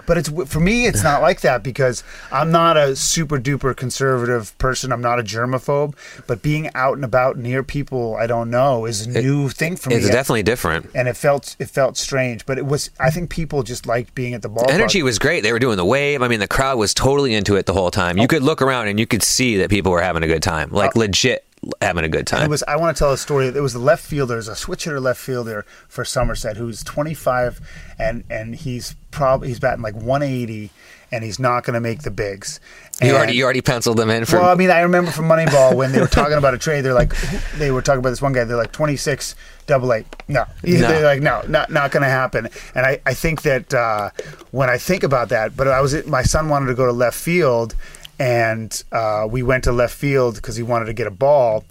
But 0.06 0.18
it's 0.18 0.28
for 0.48 0.58
me, 0.58 0.86
it's 0.86 1.04
not 1.04 1.22
like 1.22 1.42
that 1.42 1.62
because 1.62 2.02
I'm 2.32 2.50
not 2.50 2.76
a 2.76 2.96
super 2.96 3.38
duper 3.38 3.76
conservative 3.76 4.56
person. 4.58 4.90
I'm 4.92 5.02
not 5.02 5.20
a 5.20 5.22
germaphobe. 5.22 5.94
But 6.26 6.42
being 6.42 6.68
out 6.74 6.94
and 6.96 7.04
about 7.04 7.36
near 7.36 7.62
people 7.62 8.16
I 8.16 8.26
don't 8.26 8.50
know 8.50 8.86
is 8.86 9.06
a 9.06 9.10
new 9.10 9.50
thing 9.50 9.76
for 9.76 9.90
me. 9.90 9.96
It's 9.96 10.08
definitely 10.08 10.42
different. 10.42 10.90
and 10.96 11.06
it 11.06 11.16
felt 11.16 11.54
it 11.60 11.66
felt 11.70 11.96
strange. 11.96 12.44
But 12.44 12.58
it 12.58 12.66
was. 12.66 12.90
I 12.98 13.10
think 13.10 13.30
people 13.30 13.62
just 13.62 13.86
liked 13.86 14.14
being 14.16 14.34
at 14.34 14.42
the 14.42 14.50
ballpark. 14.50 14.70
Energy 14.70 15.04
was 15.04 15.20
great. 15.20 15.42
They 15.44 15.52
were 15.52 15.60
doing 15.60 15.76
the 15.76 15.84
wave. 15.84 16.22
I 16.22 16.28
mean, 16.28 16.40
the 16.40 16.48
crowd 16.48 16.76
was 16.78 16.92
totally 16.92 17.32
into 17.34 17.54
it 17.54 17.66
the 17.66 17.74
whole 17.74 17.92
time. 17.92 18.18
Oh. 18.18 18.22
You 18.22 18.26
could 18.26 18.42
look 18.42 18.62
around 18.62 18.88
and 18.88 18.98
you 18.98 19.06
could 19.06 19.22
see 19.22 19.58
that 19.58 19.70
people 19.70 19.92
were 19.92 20.02
having 20.02 20.24
a 20.24 20.26
good 20.28 20.42
time, 20.42 20.70
like 20.72 20.96
uh, 20.96 21.00
legit 21.00 21.44
having 21.80 22.04
a 22.04 22.08
good 22.08 22.20
And 22.20 22.26
time. 22.28 22.42
It 22.44 22.50
was. 22.50 22.62
I 22.66 22.76
want 22.76 22.96
to 22.96 22.98
tell 22.98 23.12
a 23.12 23.18
story. 23.18 23.46
It 23.48 23.60
was 23.60 23.72
the 23.72 23.78
left 23.78 24.04
fielder, 24.04 24.38
a 24.38 24.42
switch 24.56 24.84
hitter 24.84 25.00
left 25.00 25.20
fielder 25.20 25.64
for 25.88 26.04
Somerset, 26.04 26.56
who's 26.56 26.82
25, 26.84 27.60
and 27.98 28.24
and 28.30 28.54
he's 28.54 28.96
probably 29.10 29.48
he's 29.48 29.60
batting 29.60 29.82
like 29.82 29.94
180, 29.94 30.70
and 31.12 31.24
he's 31.24 31.38
not 31.38 31.64
going 31.64 31.74
to 31.74 31.80
make 31.80 32.02
the 32.02 32.10
bigs. 32.10 32.60
you 33.02 33.10
already 33.12 33.34
you 33.34 33.44
already 33.44 33.60
penciled 33.60 33.96
them 33.98 34.08
in 34.10 34.24
for. 34.24 34.38
well, 34.38 34.48
I 34.50 34.54
mean, 34.54 34.70
I 34.70 34.80
remember 34.80 35.10
from 35.10 35.26
Moneyball 35.26 35.74
when 35.76 35.92
they 35.92 36.00
were 36.00 36.06
talking 36.06 36.38
about 36.38 36.54
a 36.54 36.58
trade. 36.58 36.80
They're 36.82 36.94
like, 36.94 37.14
they 37.56 37.70
were 37.70 37.82
talking 37.82 37.98
about 38.00 38.10
this 38.10 38.22
one 38.22 38.32
guy. 38.32 38.44
They're 38.44 38.56
like 38.56 38.72
26, 38.72 39.34
double 39.66 39.92
eight. 39.92 40.06
No, 40.28 40.44
No. 40.62 40.88
they're 40.88 41.04
like, 41.04 41.20
no, 41.20 41.42
not 41.48 41.70
not 41.70 41.90
going 41.90 42.02
to 42.04 42.08
happen. 42.08 42.48
And 42.74 42.86
I, 42.86 43.00
I 43.04 43.12
think 43.14 43.42
that 43.42 43.74
uh, 43.74 44.10
when 44.50 44.70
I 44.70 44.78
think 44.78 45.02
about 45.02 45.28
that, 45.30 45.56
but 45.56 45.68
I 45.68 45.80
was 45.82 46.06
my 46.06 46.22
son 46.22 46.48
wanted 46.48 46.66
to 46.66 46.74
go 46.74 46.86
to 46.86 46.92
left 46.92 47.18
field, 47.18 47.74
and 48.20 48.84
uh, 48.92 49.26
we 49.28 49.42
went 49.42 49.64
to 49.64 49.72
left 49.72 49.94
field 49.96 50.36
because 50.36 50.54
he 50.54 50.62
wanted 50.62 50.84
to 50.84 50.92
get 50.92 51.08
a 51.08 51.10
ball, 51.10 51.64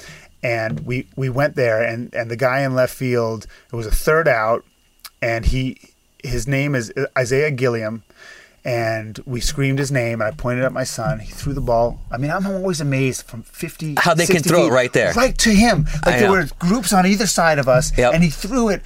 and 0.44 0.82
we 0.82 1.08
we 1.15 1.29
went 1.29 1.56
there, 1.56 1.82
and 1.82 2.13
and 2.13 2.29
the 2.29 2.36
guy 2.36 2.62
in 2.62 2.75
left 2.75 2.94
field, 2.94 3.48
it 3.72 3.75
was 3.75 3.86
a 3.88 3.91
third 3.91 4.27
out, 4.27 4.65
and 5.22 5.46
he 5.46 5.77
his 6.22 6.46
name 6.48 6.75
is 6.75 6.91
Isiah 7.18 7.51
Gilliam 7.51 8.03
and 8.65 9.18
we 9.25 9.39
screamed 9.39 9.79
his 9.79 9.89
name. 9.89 10.20
And 10.20 10.27
I 10.27 10.32
pointed 10.32 10.65
at 10.65 10.74
my 10.74 10.84
son. 10.84 11.20
He 11.20 11.32
threw 11.32 11.53
the 11.53 11.62
ball. 11.62 11.98
I 12.12 12.18
mean, 12.18 12.29
I'm 12.29 12.46
always 12.46 12.82
amazed 12.82 13.25
from 13.25 13.41
50 13.44 13.96
How 13.98 14.13
they 14.13 14.25
can 14.25 14.36
60 14.36 14.50
throw 14.50 14.65
it 14.68 14.72
right 14.72 14.91
there. 14.91 15.13
right 15.13 15.36
to 15.38 15.50
him. 15.51 15.86
Like 16.06 16.15
I 16.15 16.20
there 16.20 16.27
know. 16.27 16.32
were 16.34 16.48
groups 16.60 16.91
on 16.91 17.06
either 17.08 17.25
side 17.25 17.58
of 17.58 17.70
us, 17.70 17.98
Yep. 17.98 18.13
and 18.13 18.22
he 18.22 18.29
threw 18.29 18.68
it 18.68 18.82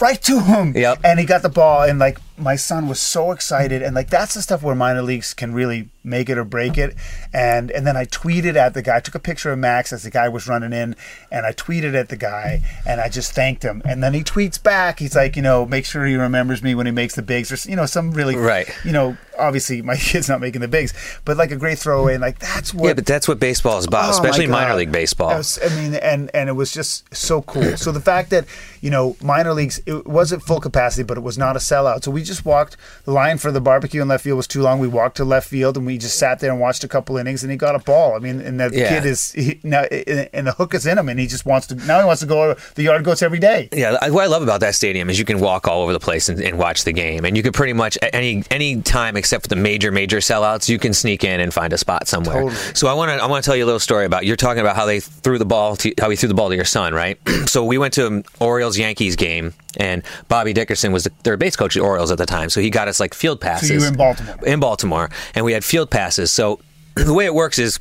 right 0.00 0.20
to 0.22 0.40
him. 0.40 0.72
Yep. 0.74 1.00
And 1.04 1.20
he 1.20 1.26
got 1.26 1.42
the 1.42 1.50
ball, 1.50 1.82
and 1.82 1.98
like 1.98 2.18
my 2.36 2.56
son 2.56 2.88
was 2.88 3.00
so 3.00 3.30
excited, 3.32 3.82
and 3.82 3.94
like 3.94 4.10
that's 4.10 4.34
the 4.34 4.42
stuff 4.42 4.62
where 4.62 4.74
minor 4.74 5.02
leagues 5.02 5.34
can 5.34 5.54
really 5.54 5.88
make 6.06 6.28
it 6.28 6.36
or 6.36 6.44
break 6.44 6.76
it. 6.76 6.94
And 7.32 7.70
and 7.70 7.86
then 7.86 7.96
I 7.96 8.04
tweeted 8.04 8.56
at 8.56 8.74
the 8.74 8.82
guy, 8.82 8.96
I 8.96 9.00
took 9.00 9.14
a 9.14 9.18
picture 9.20 9.52
of 9.52 9.58
Max 9.58 9.92
as 9.92 10.02
the 10.02 10.10
guy 10.10 10.28
was 10.28 10.46
running 10.48 10.72
in, 10.72 10.96
and 11.30 11.46
I 11.46 11.52
tweeted 11.52 11.94
at 11.94 12.08
the 12.08 12.16
guy, 12.16 12.60
and 12.86 13.00
I 13.00 13.08
just 13.08 13.32
thanked 13.32 13.62
him. 13.62 13.82
And 13.84 14.02
then 14.02 14.14
he 14.14 14.22
tweets 14.22 14.60
back, 14.62 14.98
he's 14.98 15.14
like, 15.14 15.36
you 15.36 15.42
know, 15.42 15.64
make 15.64 15.84
sure 15.86 16.04
he 16.06 16.16
remembers 16.16 16.62
me 16.62 16.74
when 16.74 16.86
he 16.86 16.92
makes 16.92 17.14
the 17.14 17.22
bigs, 17.22 17.52
or 17.52 17.70
you 17.70 17.76
know, 17.76 17.86
some 17.86 18.10
really 18.10 18.34
Right. 18.36 18.68
you 18.84 18.92
know, 18.92 19.16
obviously 19.38 19.80
my 19.82 19.96
kid's 19.96 20.28
not 20.28 20.40
making 20.40 20.60
the 20.60 20.68
bigs, 20.68 20.92
but 21.24 21.36
like 21.36 21.50
a 21.52 21.56
great 21.56 21.78
throwaway, 21.78 22.14
and 22.14 22.20
like 22.22 22.38
that's 22.40 22.74
what 22.74 22.88
yeah, 22.88 22.94
but 22.94 23.06
that's 23.06 23.28
what 23.28 23.38
baseball 23.38 23.78
is 23.78 23.86
about, 23.86 24.06
Oh, 24.08 24.10
especially 24.10 24.46
minor 24.48 24.74
league 24.74 24.92
baseball. 24.92 25.30
I, 25.30 25.36
was- 25.38 25.58
I 25.64 25.68
mean, 25.76 25.94
and 25.94 26.30
and 26.34 26.48
it 26.48 26.52
was 26.54 26.72
just 26.72 27.14
so 27.14 27.42
cool. 27.42 27.76
So 27.76 27.92
the 27.92 28.00
fact 28.00 28.30
that 28.30 28.44
you 28.80 28.90
know 28.90 29.16
minor 29.22 29.52
leagues, 29.54 29.80
it 29.86 30.04
wasn't 30.06 30.42
full 30.42 30.60
capacity, 30.60 31.04
but 31.04 31.16
it 31.16 31.22
was 31.22 31.38
not 31.38 31.54
a 31.56 31.60
sellout. 31.60 32.02
So 32.04 32.10
we 32.10 32.23
just 32.24 32.44
walked. 32.44 32.76
The 33.04 33.12
line 33.12 33.38
for 33.38 33.52
the 33.52 33.60
barbecue 33.60 34.02
in 34.02 34.08
left 34.08 34.24
field 34.24 34.36
was 34.36 34.46
too 34.46 34.62
long. 34.62 34.80
We 34.80 34.88
walked 34.88 35.16
to 35.18 35.24
left 35.24 35.48
field 35.48 35.76
and 35.76 35.86
we 35.86 35.98
just 35.98 36.18
sat 36.18 36.40
there 36.40 36.50
and 36.50 36.60
watched 36.60 36.82
a 36.84 36.88
couple 36.88 37.16
innings, 37.16 37.42
and 37.42 37.50
he 37.50 37.56
got 37.56 37.74
a 37.74 37.78
ball. 37.78 38.14
I 38.16 38.18
mean, 38.18 38.40
and 38.40 38.58
the 38.58 38.70
Yeah. 38.72 38.88
kid 38.88 39.04
is 39.06 39.32
he, 39.32 39.60
now, 39.62 39.82
and 39.82 40.46
the 40.46 40.52
hook 40.52 40.74
is 40.74 40.86
in 40.86 40.98
him, 40.98 41.08
and 41.08 41.20
he 41.20 41.26
just 41.26 41.46
wants 41.46 41.66
to. 41.68 41.74
Now 41.74 42.00
he 42.00 42.04
wants 42.06 42.20
to 42.20 42.26
go 42.26 42.56
the 42.74 42.82
yard 42.82 43.04
goats 43.04 43.22
every 43.22 43.38
day. 43.38 43.68
Yeah, 43.72 43.92
what 44.08 44.24
I 44.24 44.26
love 44.26 44.42
about 44.42 44.60
that 44.60 44.74
stadium 44.74 45.08
is 45.10 45.18
you 45.18 45.24
can 45.24 45.40
walk 45.40 45.68
all 45.68 45.82
over 45.82 45.92
the 45.92 46.00
place 46.00 46.28
and, 46.28 46.40
and 46.40 46.58
watch 46.58 46.84
the 46.84 46.92
game, 46.92 47.24
and 47.24 47.36
you 47.36 47.42
can 47.42 47.52
pretty 47.52 47.72
much 47.74 47.96
at 48.02 48.14
any 48.14 48.42
any 48.50 48.80
time 48.82 49.16
except 49.16 49.44
for 49.44 49.48
the 49.48 49.56
major 49.56 49.92
major 49.92 50.18
sellouts, 50.18 50.68
you 50.68 50.78
can 50.78 50.94
sneak 50.94 51.24
in 51.24 51.40
and 51.40 51.52
find 51.52 51.72
a 51.72 51.78
spot 51.78 52.08
somewhere. 52.08 52.42
Totally. 52.42 52.54
So 52.74 52.88
I 52.88 52.94
want 52.94 53.10
to 53.10 53.22
I 53.22 53.26
want 53.26 53.44
to 53.44 53.48
tell 53.48 53.56
you 53.56 53.64
a 53.64 53.66
little 53.66 53.78
story 53.80 54.04
about 54.06 54.24
you're 54.26 54.36
talking 54.36 54.60
about 54.60 54.76
how 54.76 54.86
they 54.86 55.00
threw 55.00 55.38
the 55.38 55.44
ball 55.44 55.76
to 55.76 55.92
how 56.00 56.08
he 56.10 56.16
threw 56.16 56.28
the 56.28 56.34
ball 56.34 56.48
to 56.48 56.54
your 56.56 56.64
son, 56.64 56.94
right? 56.94 57.18
so 57.46 57.64
we 57.64 57.78
went 57.78 57.94
to 57.94 58.06
an 58.06 58.24
Orioles 58.40 58.78
Yankees 58.78 59.16
game, 59.16 59.52
and 59.78 60.02
Bobby 60.28 60.52
Dickerson 60.52 60.92
was 60.92 61.04
the 61.04 61.10
third 61.22 61.38
base 61.38 61.56
coach 61.56 61.76
of 61.76 61.80
the 61.82 61.86
Orioles 61.86 62.10
at 62.10 62.18
the 62.18 62.26
time, 62.26 62.50
so 62.50 62.60
he 62.60 62.70
got 62.70 62.88
us 62.88 63.00
like 63.00 63.14
field 63.14 63.40
passes. 63.40 63.70
you 63.70 63.80
were 63.80 63.86
in 63.88 63.94
Baltimore. 63.96 64.36
In 64.46 64.60
Baltimore, 64.60 65.10
and 65.34 65.44
we 65.44 65.52
had 65.52 65.64
field 65.64 65.90
passes. 65.90 66.30
So 66.32 66.60
the 66.94 67.14
way 67.14 67.24
it 67.26 67.34
works 67.34 67.58
is 67.58 67.80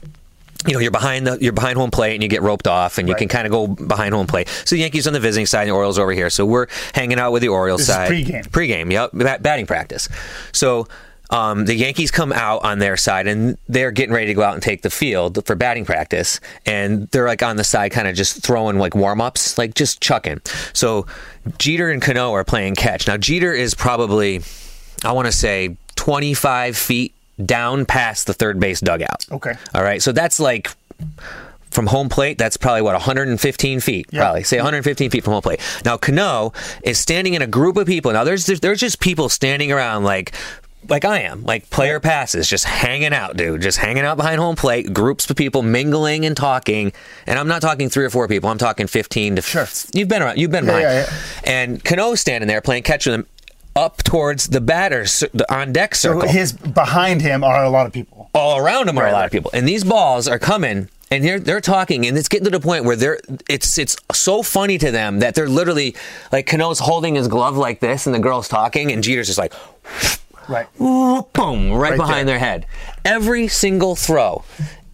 you 0.66 0.74
know 0.74 0.80
you're 0.80 0.92
behind 0.92 1.28
the 1.28 1.38
you're 1.42 1.52
behind 1.52 1.78
home 1.78 1.92
plate 1.92 2.14
and 2.14 2.24
you 2.24 2.30
get 2.30 2.42
roped 2.42 2.68
off 2.68 2.98
and 2.98 3.08
you 3.10 3.14
Right. 3.14 3.20
can 3.20 3.28
kind 3.28 3.46
of 3.46 3.52
go 3.52 3.68
behind 3.68 4.14
home 4.14 4.28
plate. 4.28 4.48
So 4.66 4.76
the 4.76 4.82
Yankees 4.82 5.08
on 5.08 5.14
the 5.14 5.20
visiting 5.20 5.46
side 5.46 5.64
and 5.64 5.70
the 5.72 5.74
Orioles 5.76 6.00
over 6.00 6.14
here. 6.14 6.30
So 6.30 6.46
we're 6.46 6.68
hanging 6.94 7.20
out 7.20 7.34
with 7.34 7.42
the 7.42 7.50
Orioles 7.50 7.82
This 7.82 7.90
is 7.90 7.94
side. 7.96 8.10
pregame. 8.12 8.48
Pregame, 8.50 8.92
yep, 8.92 9.42
batting 9.44 9.66
practice. 9.66 10.08
So 10.54 10.88
um, 11.30 11.66
the 11.66 11.76
Yankees 11.76 12.12
come 12.12 12.32
out 12.32 12.64
on 12.64 12.80
their 12.80 12.98
side 12.98 13.28
and 13.28 13.58
they're 13.68 13.92
getting 13.92 14.14
ready 14.14 14.28
to 14.28 14.34
go 14.34 14.44
out 14.44 14.54
and 14.54 14.62
take 14.62 14.82
the 14.82 14.90
field 14.90 15.46
for 15.46 15.56
batting 15.56 15.86
practice. 15.86 16.40
And 16.66 17.08
they're 17.10 17.28
like 17.28 17.42
on 17.42 17.56
the 17.56 17.64
side, 17.64 17.92
kind 17.92 18.08
of 18.08 18.16
just 18.16 18.44
throwing 18.44 18.78
like 18.78 18.96
warm 18.96 19.22
ups, 19.22 19.58
like 19.58 19.74
just 19.74 20.02
chucking. 20.02 20.42
So 20.74 21.08
Jeter 21.58 21.90
and 21.90 22.02
Cano 22.02 22.34
are 22.34 22.44
playing 22.44 22.76
catch. 22.76 23.08
Now 23.08 23.18
Jeter 23.18 23.54
is 23.54 23.74
probably, 23.74 24.42
I 25.04 25.12
want 25.14 25.26
to 25.26 25.32
say, 25.32 25.78
25 25.96 26.78
feet 26.78 27.14
down 27.44 27.86
past 27.86 28.28
the 28.28 28.34
third 28.34 28.60
base 28.60 28.80
dugout. 28.80 29.26
Okay. 29.32 29.54
All 29.74 29.84
right. 29.84 30.02
So 30.02 30.12
that's 30.12 30.40
like 30.40 30.70
from 31.72 31.88
home 31.88 32.08
plate, 32.08 32.38
that's 32.38 32.56
probably 32.58 32.84
what 32.84 32.94
115 32.94 33.80
feet. 33.80 34.06
Yeah. 34.12 34.22
Probably 34.22 34.44
say 34.44 34.58
115 34.58 35.10
feet 35.10 35.24
from 35.24 35.34
home 35.34 35.42
plate. 35.42 35.60
Now 35.84 35.98
Cano 35.98 36.54
is 36.84 37.00
standing 37.00 37.34
in 37.34 37.42
a 37.42 37.48
group 37.48 37.78
of 37.78 37.88
people. 37.88 38.12
Now 38.14 38.24
there's 38.24 38.46
there's, 38.46 38.60
there's 38.60 38.80
just 38.80 39.00
people 39.00 39.30
standing 39.30 39.72
around 39.72 40.04
like. 40.04 40.34
Like 40.90 41.06
I 41.06 41.22
am, 41.22 41.44
like 41.44 41.70
player 41.70 42.00
passes, 42.00 42.48
just 42.50 42.66
hanging 42.66 43.14
out, 43.14 43.38
dude, 43.38 43.62
just 43.62 43.78
hanging 43.78 44.04
out 44.04 44.18
behind 44.18 44.40
home 44.40 44.56
plate, 44.56 44.94
groups 44.94 45.30
of 45.30 45.36
people 45.36 45.62
mingling 45.62 46.26
and 46.26 46.36
talking, 46.36 46.92
and 47.26 47.40
I'm 47.40 47.48
not 47.48 47.62
talking 47.62 47.90
three 47.90 48.06
or 48.06 48.10
four 48.10 48.28
people, 48.28 48.50
I'm 48.50 48.58
talking 48.58 48.88
15 48.88 49.38
to. 49.38 49.42
Sure. 49.42 49.66
You've 49.94 50.08
been 50.10 50.22
around, 50.22 50.38
you've 50.38 50.52
been 50.52 50.66
Yeah, 50.66 50.72
behind, 50.80 50.84
yeah, 50.84 51.06
yeah. 51.46 51.52
and 51.52 51.84
Cano's 51.84 52.20
standing 52.20 52.48
there 52.48 52.62
playing 52.62 52.84
catch 52.84 53.06
with 53.06 53.16
him, 53.16 53.26
up 53.76 54.04
towards 54.04 54.50
the 54.50 54.62
batters, 54.62 55.24
the 55.34 55.52
on 55.54 55.74
deck 55.74 55.96
So 55.96 56.10
circle 56.20 56.30
his 56.30 56.52
behind 56.52 57.22
him 57.22 57.44
are 57.44 57.64
a 57.64 57.70
lot 57.70 57.86
of 57.88 57.94
people. 57.94 58.30
all 58.36 58.58
around 58.60 58.88
him 58.90 58.98
are 59.00 59.08
a 59.08 59.12
lot 59.12 59.26
of 59.26 59.32
people. 59.32 59.50
And 59.54 59.68
these 59.68 59.84
balls 59.84 60.28
are 60.28 60.38
coming 60.38 60.90
and 61.10 61.24
they're 61.24 61.40
they're 61.40 61.62
talking, 61.62 62.06
and 62.08 62.18
it's 62.18 62.28
getting 62.28 62.46
to 62.46 62.50
the 62.52 62.60
point 62.60 62.86
where 62.86 62.96
they're 62.96 63.20
it's 63.48 63.78
it's 63.78 63.96
so 64.14 64.42
funny 64.42 64.80
to 64.80 64.90
them 64.90 65.20
that 65.20 65.36
they're 65.36 65.48
literally 65.50 65.96
like 66.32 66.48
Cano's 66.48 66.80
holding 66.80 67.14
his 67.16 67.28
glove 67.28 67.56
like 67.56 67.80
this, 67.82 68.08
and 68.08 68.16
the 68.16 68.20
girl's 68.20 68.48
talking, 68.48 68.92
and 68.92 69.04
Jeter's 69.04 69.28
just 69.28 69.38
like. 69.40 69.54
Right. 70.50 70.68
Ooh, 70.82 71.24
boom, 71.34 71.72
right, 71.72 71.92
Right 71.92 71.98
behind 71.98 72.28
there. 72.28 72.38
their 72.38 72.40
head. 72.40 72.66
Every 73.06 73.48
single 73.48 73.96
throw. 73.96 74.44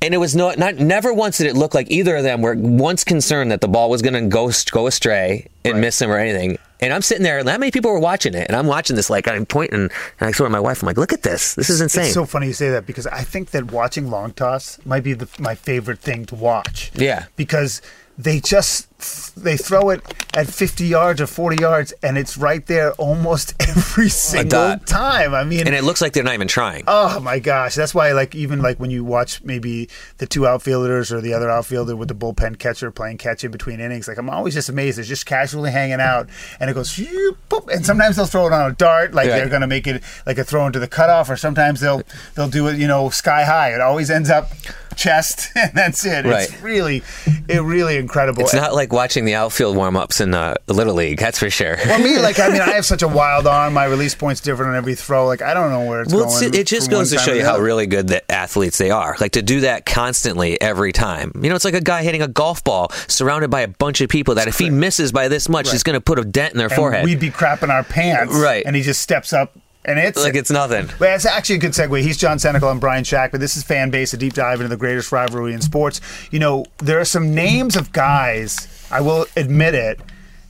And 0.02 0.14
it 0.14 0.18
was 0.18 0.34
not, 0.34 0.58
not 0.58 0.76
never 0.76 1.14
once 1.14 1.40
did 1.40 1.48
it 1.48 1.56
look 1.58 1.74
like 1.74 1.92
either 1.92 2.16
of 2.16 2.24
them 2.24 2.42
were 2.42 2.56
once 2.56 3.04
concerned 3.04 3.52
that 3.52 3.60
the 3.60 3.68
ball 3.68 3.90
was 3.90 4.02
going 4.02 4.14
to 4.14 4.22
go 4.22 4.50
go 4.72 4.88
astray 4.88 5.50
and 5.66 5.82
miss 5.82 6.00
them 6.00 6.10
or 6.10 6.18
anything. 6.18 6.58
And 6.80 6.94
I'm 6.94 7.02
sitting 7.02 7.24
there, 7.24 7.40
and 7.40 7.48
that 7.50 7.60
many 7.60 7.72
people 7.72 7.92
were 7.92 8.00
watching 8.00 8.34
it, 8.34 8.48
and 8.48 8.56
I'm 8.56 8.66
watching 8.66 8.96
this 8.96 9.10
like 9.10 9.28
I'm 9.28 9.46
pointing, 9.46 9.82
and 9.82 9.92
I 10.22 10.32
sort 10.32 10.46
of 10.46 10.54
my 10.54 10.60
wife, 10.62 10.82
I'm 10.82 10.86
like, 10.88 10.96
look 10.98 11.12
at 11.12 11.24
this, 11.24 11.54
this 11.56 11.70
is 11.70 11.82
insane. 11.82 12.06
It's 12.06 12.14
so 12.14 12.26
funny 12.26 12.48
you 12.48 12.54
say 12.54 12.70
that 12.70 12.86
because 12.86 13.06
I 13.08 13.24
think 13.24 13.52
that 13.52 13.74
watching 13.74 14.10
long 14.10 14.32
toss 14.32 14.80
might 14.86 15.04
be 15.04 15.12
the, 15.12 15.28
my 15.38 15.56
favorite 15.56 16.00
thing 16.00 16.26
to 16.28 16.36
watch. 16.36 16.92
Yeah. 16.96 17.26
Because 17.36 17.82
they 18.18 18.40
just 18.40 18.88
they 19.36 19.56
throw 19.58 19.90
it 19.90 20.02
at 20.34 20.48
50 20.48 20.86
yards 20.86 21.22
or 21.22 21.28
40 21.28 21.62
yards 21.62 21.94
and 22.04 22.18
it's 22.18 22.38
right 22.38 22.66
there 22.66 22.92
almost 22.94 23.54
every 23.68 24.10
single 24.10 24.78
time. 24.80 25.34
I 25.34 25.44
mean, 25.44 25.66
and 25.66 25.76
it 25.76 25.84
looks 25.84 26.02
like 26.02 26.14
they're 26.14 26.24
not 26.24 26.34
even 26.34 26.48
trying. 26.48 26.84
Oh 26.88 27.20
my 27.20 27.40
gosh, 27.40 27.76
that's 27.76 27.96
why 27.96 28.12
like 28.12 28.36
even 28.36 28.62
like 28.62 28.80
when 28.80 28.92
you 28.92 29.04
watch 29.04 29.42
maybe 29.44 29.90
the 30.18 30.26
two 30.28 30.46
outfielders 30.46 31.12
or 31.12 31.22
the 31.22 31.34
other 31.34 31.50
outfielder 31.50 31.96
with 31.96 32.10
the 32.10 32.16
bullpen 32.16 32.60
catcher 32.60 32.92
playing 32.92 33.18
catch 33.18 33.44
in 33.44 33.52
between 33.52 33.80
innings, 33.80 34.08
like 34.08 34.18
I'm 34.18 34.30
always 34.30 34.54
just 34.54 34.70
amazed. 34.70 35.00
It's 35.00 35.08
just 35.08 35.26
casually 35.26 35.72
hanging 35.72 36.02
out 36.02 36.30
and 36.60 36.70
it 36.70 36.74
goes 36.74 36.94
boop, 36.96 37.74
and 37.74 37.86
sometimes 37.86 38.18
they'll 38.18 38.26
throw 38.26 38.48
it 38.48 38.54
on 38.54 38.70
a 38.70 38.74
dart, 38.76 39.14
like 39.14 39.30
Right. 39.30 39.38
they're 39.38 39.50
gonna 39.50 39.68
make 39.68 39.88
it 39.88 40.04
like 40.26 40.38
a 40.38 40.44
throw 40.44 40.66
into 40.68 40.80
the 40.80 40.88
cutoff, 40.88 41.30
or 41.30 41.38
sometimes 41.38 41.80
they'll 41.80 42.02
they'll 42.36 42.50
do 42.50 42.68
it, 42.68 42.78
you 42.78 42.88
know, 42.88 43.10
sky 43.10 43.44
high. 43.46 43.74
It 43.74 43.82
always 43.82 44.10
ends 44.10 44.30
up 44.30 44.52
chest 44.96 45.50
and 45.56 45.72
that's 45.74 46.06
it. 46.06 46.26
It's 46.26 46.62
really 46.62 47.02
it 47.48 47.62
really 47.62 47.98
incredible. 47.98 48.42
It's 48.44 48.54
not 48.54 48.74
like 48.74 48.89
watching 48.92 49.26
the 49.26 49.36
outfield 49.36 49.76
warm 49.76 49.96
ups 49.96 50.22
in 50.22 50.34
uh, 50.34 50.56
Little 50.68 50.94
League, 50.96 51.20
that's 51.20 51.40
for 51.40 51.50
sure. 51.50 51.78
well, 51.86 52.00
me, 52.00 52.18
like, 52.20 52.40
I 52.40 52.50
mean, 52.50 52.62
I 52.62 52.72
have 52.76 52.86
such 52.86 53.02
a 53.02 53.08
wild 53.08 53.48
arm. 53.48 53.74
My 53.74 53.86
release 53.86 54.16
point's 54.16 54.42
different 54.42 54.72
on 54.72 54.78
every 54.78 54.96
throw. 54.96 55.26
Like, 55.28 55.42
I 55.42 55.54
don't 55.54 55.72
know 55.72 55.86
where 55.86 56.02
it's 56.02 56.14
Well, 56.14 56.26
going. 56.26 56.44
it's, 56.46 56.58
it 56.58 56.68
just 56.68 56.90
goes 56.90 57.12
to 57.12 57.18
show 57.18 57.34
you 57.34 57.44
how 57.44 57.58
really 57.60 57.88
good 57.88 58.08
the 58.08 58.30
athletes 58.32 58.78
they 58.78 58.92
are. 58.92 59.16
Like 59.20 59.34
to 59.34 59.42
do 59.42 59.62
that 59.62 59.86
constantly 59.86 60.60
every 60.62 60.92
time. 60.92 61.32
You 61.42 61.50
know, 61.50 61.56
it's 61.56 61.66
like 61.66 61.74
a 61.74 61.82
guy 61.82 62.04
hitting 62.04 62.22
a 62.22 62.28
golf 62.28 62.64
ball 62.64 62.92
surrounded 63.08 63.50
by 63.50 63.62
a 63.62 63.68
bunch 63.68 64.02
of 64.02 64.10
people 64.10 64.36
that 64.36 64.48
if 64.48 64.58
he 64.60 64.70
misses 64.70 65.12
by 65.12 65.28
this 65.28 65.50
much, 65.50 65.72
he's 65.72 65.84
going 65.84 65.96
to 65.96 66.02
put 66.02 66.20
a 66.20 66.24
dent 66.26 66.54
in 66.54 66.58
their 66.58 66.68
and 66.68 66.76
forehead. 66.76 67.06
We'd 67.06 67.20
be 67.20 67.30
crapping 67.32 67.70
our 67.70 67.84
pants, 67.84 68.34
Right. 68.36 68.64
And 68.66 68.76
he 68.76 68.82
just 68.82 69.02
steps 69.02 69.34
up, 69.34 69.56
and 69.86 69.98
it's 69.98 70.22
like 70.22 70.36
it's 70.36 70.52
nothing. 70.52 70.90
Well, 71.00 71.16
it's 71.16 71.26
actually 71.26 71.56
a 71.56 71.60
good 71.60 71.72
segue. 71.72 72.02
He's 72.02 72.18
John 72.18 72.38
Senecal 72.38 72.70
and 72.72 72.80
Brian 72.82 73.04
Shack, 73.04 73.32
but 73.32 73.40
this 73.40 73.56
is 73.56 73.64
fan 73.64 73.90
base, 73.90 74.14
a 74.14 74.18
deep 74.18 74.34
dive 74.34 74.60
into 74.60 74.68
the 74.68 74.78
greatest 74.78 75.12
rivalry 75.12 75.54
in 75.54 75.62
sports. 75.62 76.02
You 76.32 76.40
know, 76.40 76.66
there 76.80 77.00
are 77.00 77.06
some 77.06 77.34
names 77.34 77.76
of 77.76 77.92
guys. 77.92 78.68
I 78.92 79.02
will 79.02 79.26
admit 79.36 79.76
it. 79.76 80.00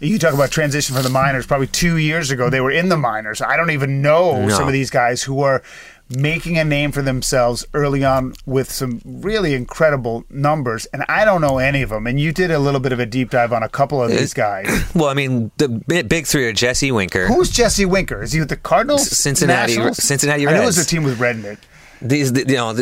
You 0.01 0.17
talk 0.17 0.33
about 0.33 0.49
transition 0.51 0.95
from 0.95 1.03
the 1.03 1.09
minors. 1.09 1.45
Probably 1.45 1.67
two 1.67 1.97
years 1.97 2.31
ago, 2.31 2.49
they 2.49 2.61
were 2.61 2.71
in 2.71 2.87
the 2.89 2.95
minors. 2.97 3.41
I 3.41 3.57
don't 3.57 3.71
even 3.71 4.01
know 4.01 4.45
No. 4.45 4.49
some 4.55 4.65
of 4.67 4.71
these 4.73 4.89
guys 4.89 5.23
who 5.23 5.41
are 5.41 5.61
making 6.09 6.57
a 6.57 6.63
name 6.63 6.91
for 6.91 7.01
themselves 7.01 7.65
early 7.73 8.03
on 8.03 8.33
with 8.45 8.71
some 8.71 9.01
really 9.05 9.53
incredible 9.53 10.23
numbers, 10.29 10.85
and 10.87 11.03
I 11.09 11.23
don't 11.25 11.41
know 11.41 11.57
any 11.59 11.81
of 11.81 11.89
them. 11.89 12.07
And 12.07 12.19
you 12.19 12.31
did 12.31 12.49
a 12.49 12.57
little 12.59 12.79
bit 12.79 12.93
of 12.93 12.99
a 12.99 13.05
deep 13.05 13.29
dive 13.29 13.51
on 13.53 13.61
a 13.61 13.69
couple 13.69 14.01
of 14.01 14.09
uh, 14.09 14.15
these 14.15 14.33
guys. 14.33 14.67
Well, 14.95 15.09
I 15.09 15.13
mean, 15.13 15.51
the 15.57 15.67
big 15.67 16.25
three 16.25 16.45
are 16.47 16.53
Jesse 16.53 16.91
Winker. 16.91 17.27
Who's 17.27 17.51
Jesse 17.51 17.85
Winker? 17.85 18.23
Is 18.23 18.31
he 18.31 18.39
with 18.39 18.49
the 18.49 18.55
Cardinals? 18.57 19.07
Cincinnati- 19.09 19.73
Nationals? 19.73 19.97
Cincinnati 20.03 20.47
I 20.47 20.51
know 20.51 20.59
Reds. 20.61 20.75
there's 20.77 20.87
a 20.87 20.89
team 20.89 21.03
with 21.03 21.19
red 21.19 21.35
in 21.35 21.45
it. 21.45 21.59
These, 22.01 22.31
you 22.31 22.55
know, 22.55 22.73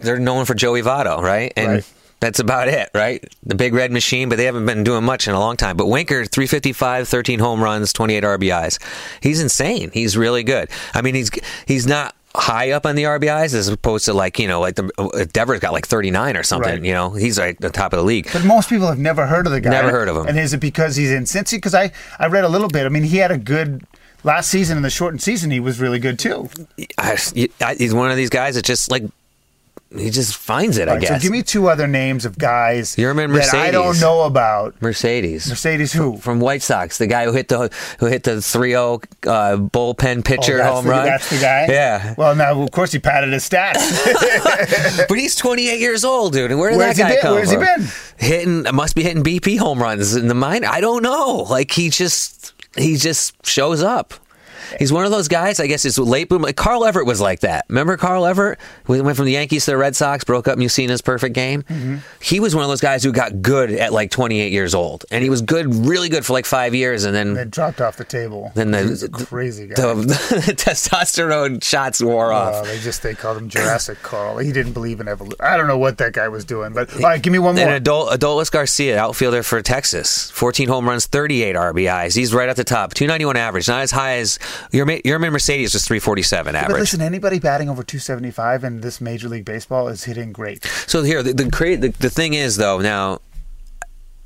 they're 0.00 0.18
known 0.18 0.44
for 0.44 0.54
Joey 0.54 0.82
Votto, 0.82 1.20
right? 1.22 1.52
And 1.56 1.68
Right. 1.68 1.84
That's 2.24 2.38
about 2.40 2.68
it, 2.68 2.90
right? 2.94 3.22
The 3.44 3.54
big 3.54 3.74
red 3.74 3.92
machine, 3.92 4.28
but 4.28 4.36
they 4.36 4.44
haven't 4.46 4.66
been 4.66 4.82
doing 4.82 5.04
much 5.04 5.28
in 5.28 5.34
a 5.34 5.38
long 5.38 5.56
time. 5.56 5.76
But 5.76 5.86
Winker, 5.86 6.24
355, 6.24 7.06
13 7.08 7.38
home 7.38 7.62
runs, 7.62 7.92
28 7.92 8.24
RBIs. 8.24 8.82
He's 9.22 9.40
insane. 9.42 9.90
He's 9.92 10.16
really 10.16 10.42
good. 10.42 10.68
I 10.94 11.02
mean, 11.02 11.14
he's 11.14 11.30
he's 11.66 11.86
not 11.86 12.14
high 12.36 12.72
up 12.72 12.84
on 12.84 12.96
the 12.96 13.04
RBIs 13.04 13.54
as 13.54 13.68
opposed 13.68 14.06
to 14.06 14.12
like, 14.12 14.40
you 14.40 14.48
know, 14.48 14.58
like 14.60 14.74
the 14.74 14.90
uh, 14.98 15.24
Devers 15.32 15.60
got 15.60 15.72
like 15.72 15.86
39 15.86 16.36
or 16.36 16.42
something, 16.42 16.68
Right. 16.72 16.82
you 16.84 16.92
know. 16.92 17.10
He's 17.10 17.38
like 17.38 17.58
the 17.60 17.70
top 17.70 17.92
of 17.92 17.98
the 17.98 18.04
league. 18.04 18.28
But 18.32 18.44
most 18.44 18.68
people 18.68 18.88
have 18.88 18.98
never 18.98 19.26
heard 19.26 19.46
of 19.46 19.52
the 19.52 19.60
guy. 19.60 19.70
Never 19.70 19.90
heard 19.92 20.08
of 20.08 20.16
him. 20.16 20.26
And 20.26 20.36
is 20.38 20.52
it 20.52 20.58
because 20.58 20.96
he's 20.96 21.12
in 21.12 21.24
Cincy? 21.24 21.52
Because 21.58 21.74
I, 21.76 21.92
I 22.18 22.26
read 22.26 22.42
a 22.42 22.48
little 22.48 22.66
bit. 22.66 22.86
I 22.86 22.88
mean, 22.88 23.04
he 23.04 23.18
had 23.18 23.30
a 23.30 23.38
good 23.38 23.84
last 24.24 24.50
season 24.50 24.76
in 24.76 24.82
the 24.82 24.90
shortened 24.90 25.22
season. 25.22 25.52
He 25.52 25.60
was 25.60 25.78
really 25.78 26.00
good 26.00 26.18
too. 26.18 26.48
I, 26.98 27.16
I, 27.60 27.74
he's 27.76 27.94
one 27.94 28.10
of 28.10 28.16
these 28.16 28.30
guys 28.30 28.56
that 28.56 28.64
just 28.64 28.90
like 28.90 29.04
he 29.96 30.10
just 30.10 30.34
finds 30.36 30.76
it, 30.76 30.88
I 30.88 30.94
Right, 30.94 31.02
so 31.02 31.08
guess. 31.14 31.22
give 31.22 31.30
me 31.30 31.42
two 31.44 31.68
other 31.68 31.86
names 31.86 32.24
of 32.24 32.36
guys 32.36 32.96
Yermín 32.96 33.32
that 33.32 33.54
I 33.54 33.70
don't 33.70 34.00
know 34.00 34.22
about. 34.22 34.74
Mercedes. 34.82 35.48
Mercedes 35.48 35.92
who? 35.92 36.16
from 36.16 36.40
White 36.40 36.62
Sox, 36.62 36.98
the 36.98 37.06
guy 37.06 37.24
who 37.26 37.32
hit 37.32 37.46
the 37.46 37.70
who 38.00 38.06
hit 38.06 38.24
the 38.24 38.32
3-0 38.32 39.04
uh, 39.28 39.56
bullpen 39.56 40.24
pitcher 40.24 40.60
Oh, 40.62 40.74
home 40.74 40.84
the, 40.86 40.90
run. 40.90 41.04
That's 41.06 41.30
the 41.30 41.38
guy. 41.38 41.66
Yeah, 41.68 42.14
Well, 42.18 42.34
now 42.34 42.60
of 42.60 42.70
course 42.72 42.90
he 42.90 42.98
padded 42.98 43.32
his 43.32 43.48
stats. 43.48 43.76
but 45.08 45.16
he's 45.18 45.36
28 45.36 45.78
years 45.78 46.04
old, 46.04 46.32
dude. 46.32 46.50
And 46.50 46.58
where 46.58 46.70
did 46.70 46.78
Where's 46.78 46.96
that 46.96 47.02
guy 47.02 47.12
been? 47.14 47.20
come 47.22 47.34
Where's 47.34 47.50
he 47.50 47.56
been? 47.56 47.86
Hitting 48.16 48.62
must 48.74 48.96
be 48.96 49.02
hitting 49.04 49.22
BP 49.22 49.58
home 49.58 49.80
runs 49.80 50.16
in 50.16 50.26
the 50.28 50.34
minor. 50.34 50.66
I 50.68 50.80
don't 50.80 51.02
know. 51.04 51.46
Like 51.48 51.70
he 51.70 51.88
just 51.90 52.52
he 52.76 52.96
just 52.96 53.46
shows 53.46 53.82
up. 53.82 54.14
He's 54.78 54.92
one 54.92 55.04
of 55.04 55.10
those 55.10 55.28
guys. 55.28 55.60
I 55.60 55.66
guess 55.66 55.84
is 55.84 55.98
late 55.98 56.28
boom. 56.28 56.42
Like 56.42 56.56
Carl 56.56 56.84
Everett 56.84 57.06
was 57.06 57.20
like 57.20 57.40
that. 57.40 57.64
Remember 57.68 57.96
Carl 57.96 58.26
Everett? 58.26 58.58
We 58.86 59.00
went 59.00 59.16
from 59.16 59.26
the 59.26 59.32
Yankees 59.32 59.64
to 59.66 59.72
the 59.72 59.76
Red 59.76 59.96
Sox, 59.96 60.24
broke 60.24 60.48
up 60.48 60.58
Mussina's 60.58 61.02
perfect 61.02 61.34
game. 61.34 61.62
Mm-hmm. 61.64 61.96
He 62.20 62.40
was 62.40 62.54
one 62.54 62.64
of 62.64 62.68
those 62.70 62.80
guys 62.80 63.02
who 63.04 63.12
got 63.12 63.42
good 63.42 63.70
at 63.70 63.92
like 63.92 64.10
28 64.10 64.52
years 64.52 64.74
old, 64.74 65.04
and 65.10 65.22
he 65.22 65.30
was 65.30 65.42
good, 65.42 65.74
really 65.74 66.08
good 66.08 66.24
for 66.24 66.32
like 66.32 66.46
five 66.46 66.74
years, 66.74 67.04
and 67.04 67.14
then 67.14 67.34
Then 67.34 67.50
dropped 67.50 67.80
off 67.80 67.96
the 67.96 68.04
table. 68.04 68.52
Then 68.54 68.70
the- 68.70 68.82
he 68.82 68.90
was 68.90 69.02
a 69.02 69.08
crazy 69.08 69.66
guy. 69.68 69.74
the, 69.74 69.94
the 70.46 70.52
testosterone 70.54 71.62
shots 71.62 72.02
wore 72.02 72.32
Uh, 72.32 72.36
off. 72.36 72.64
they 72.66 72.78
just 72.78 73.02
they 73.02 73.14
called 73.14 73.36
him 73.38 73.48
Jurassic 73.48 74.02
Carl. 74.02 74.38
He 74.38 74.52
didn't 74.52 74.72
believe 74.72 75.00
in 75.00 75.08
evolution. 75.08 75.36
I 75.40 75.56
don't 75.56 75.66
know 75.68 75.78
what 75.78 75.98
that 75.98 76.12
guy 76.12 76.28
was 76.28 76.44
doing, 76.44 76.72
but 76.72 76.92
all 76.94 77.00
right, 77.02 77.22
give 77.22 77.32
me 77.32 77.38
one 77.38 77.56
more. 77.56 77.64
And 77.66 77.84
Adol- 77.84 78.10
Adolis 78.10 78.50
Garcia, 78.50 78.98
outfielder 78.98 79.42
for 79.42 79.60
Texas, 79.62 80.30
14 80.30 80.68
home 80.68 80.88
runs, 80.88 81.06
38 81.06 81.56
RBIs. 81.56 82.14
He's 82.14 82.32
right 82.34 82.48
at 82.48 82.56
the 82.56 82.64
top, 82.64 82.94
291 82.94 83.36
average, 83.36 83.68
not 83.68 83.82
as 83.82 83.90
high 83.90 84.16
as 84.18 84.38
your 84.72 84.86
Yermín 84.86 85.32
Mercedes 85.32 85.74
was 85.74 85.86
347 85.86 86.52
But 86.52 86.58
average. 86.58 86.74
But 86.74 86.80
listen, 86.80 87.00
anybody 87.00 87.38
batting 87.38 87.68
over 87.68 87.82
275 87.82 88.64
in 88.64 88.80
this 88.80 89.00
Major 89.00 89.28
League 89.28 89.44
Baseball 89.44 89.88
is 89.88 90.04
hitting 90.04 90.32
great. 90.32 90.64
So 90.86 91.02
here, 91.02 91.22
the 91.22 91.32
the, 91.32 91.44
the 91.44 91.94
the 91.98 92.10
thing 92.10 92.34
is 92.34 92.56
though, 92.56 92.80
now 92.80 93.20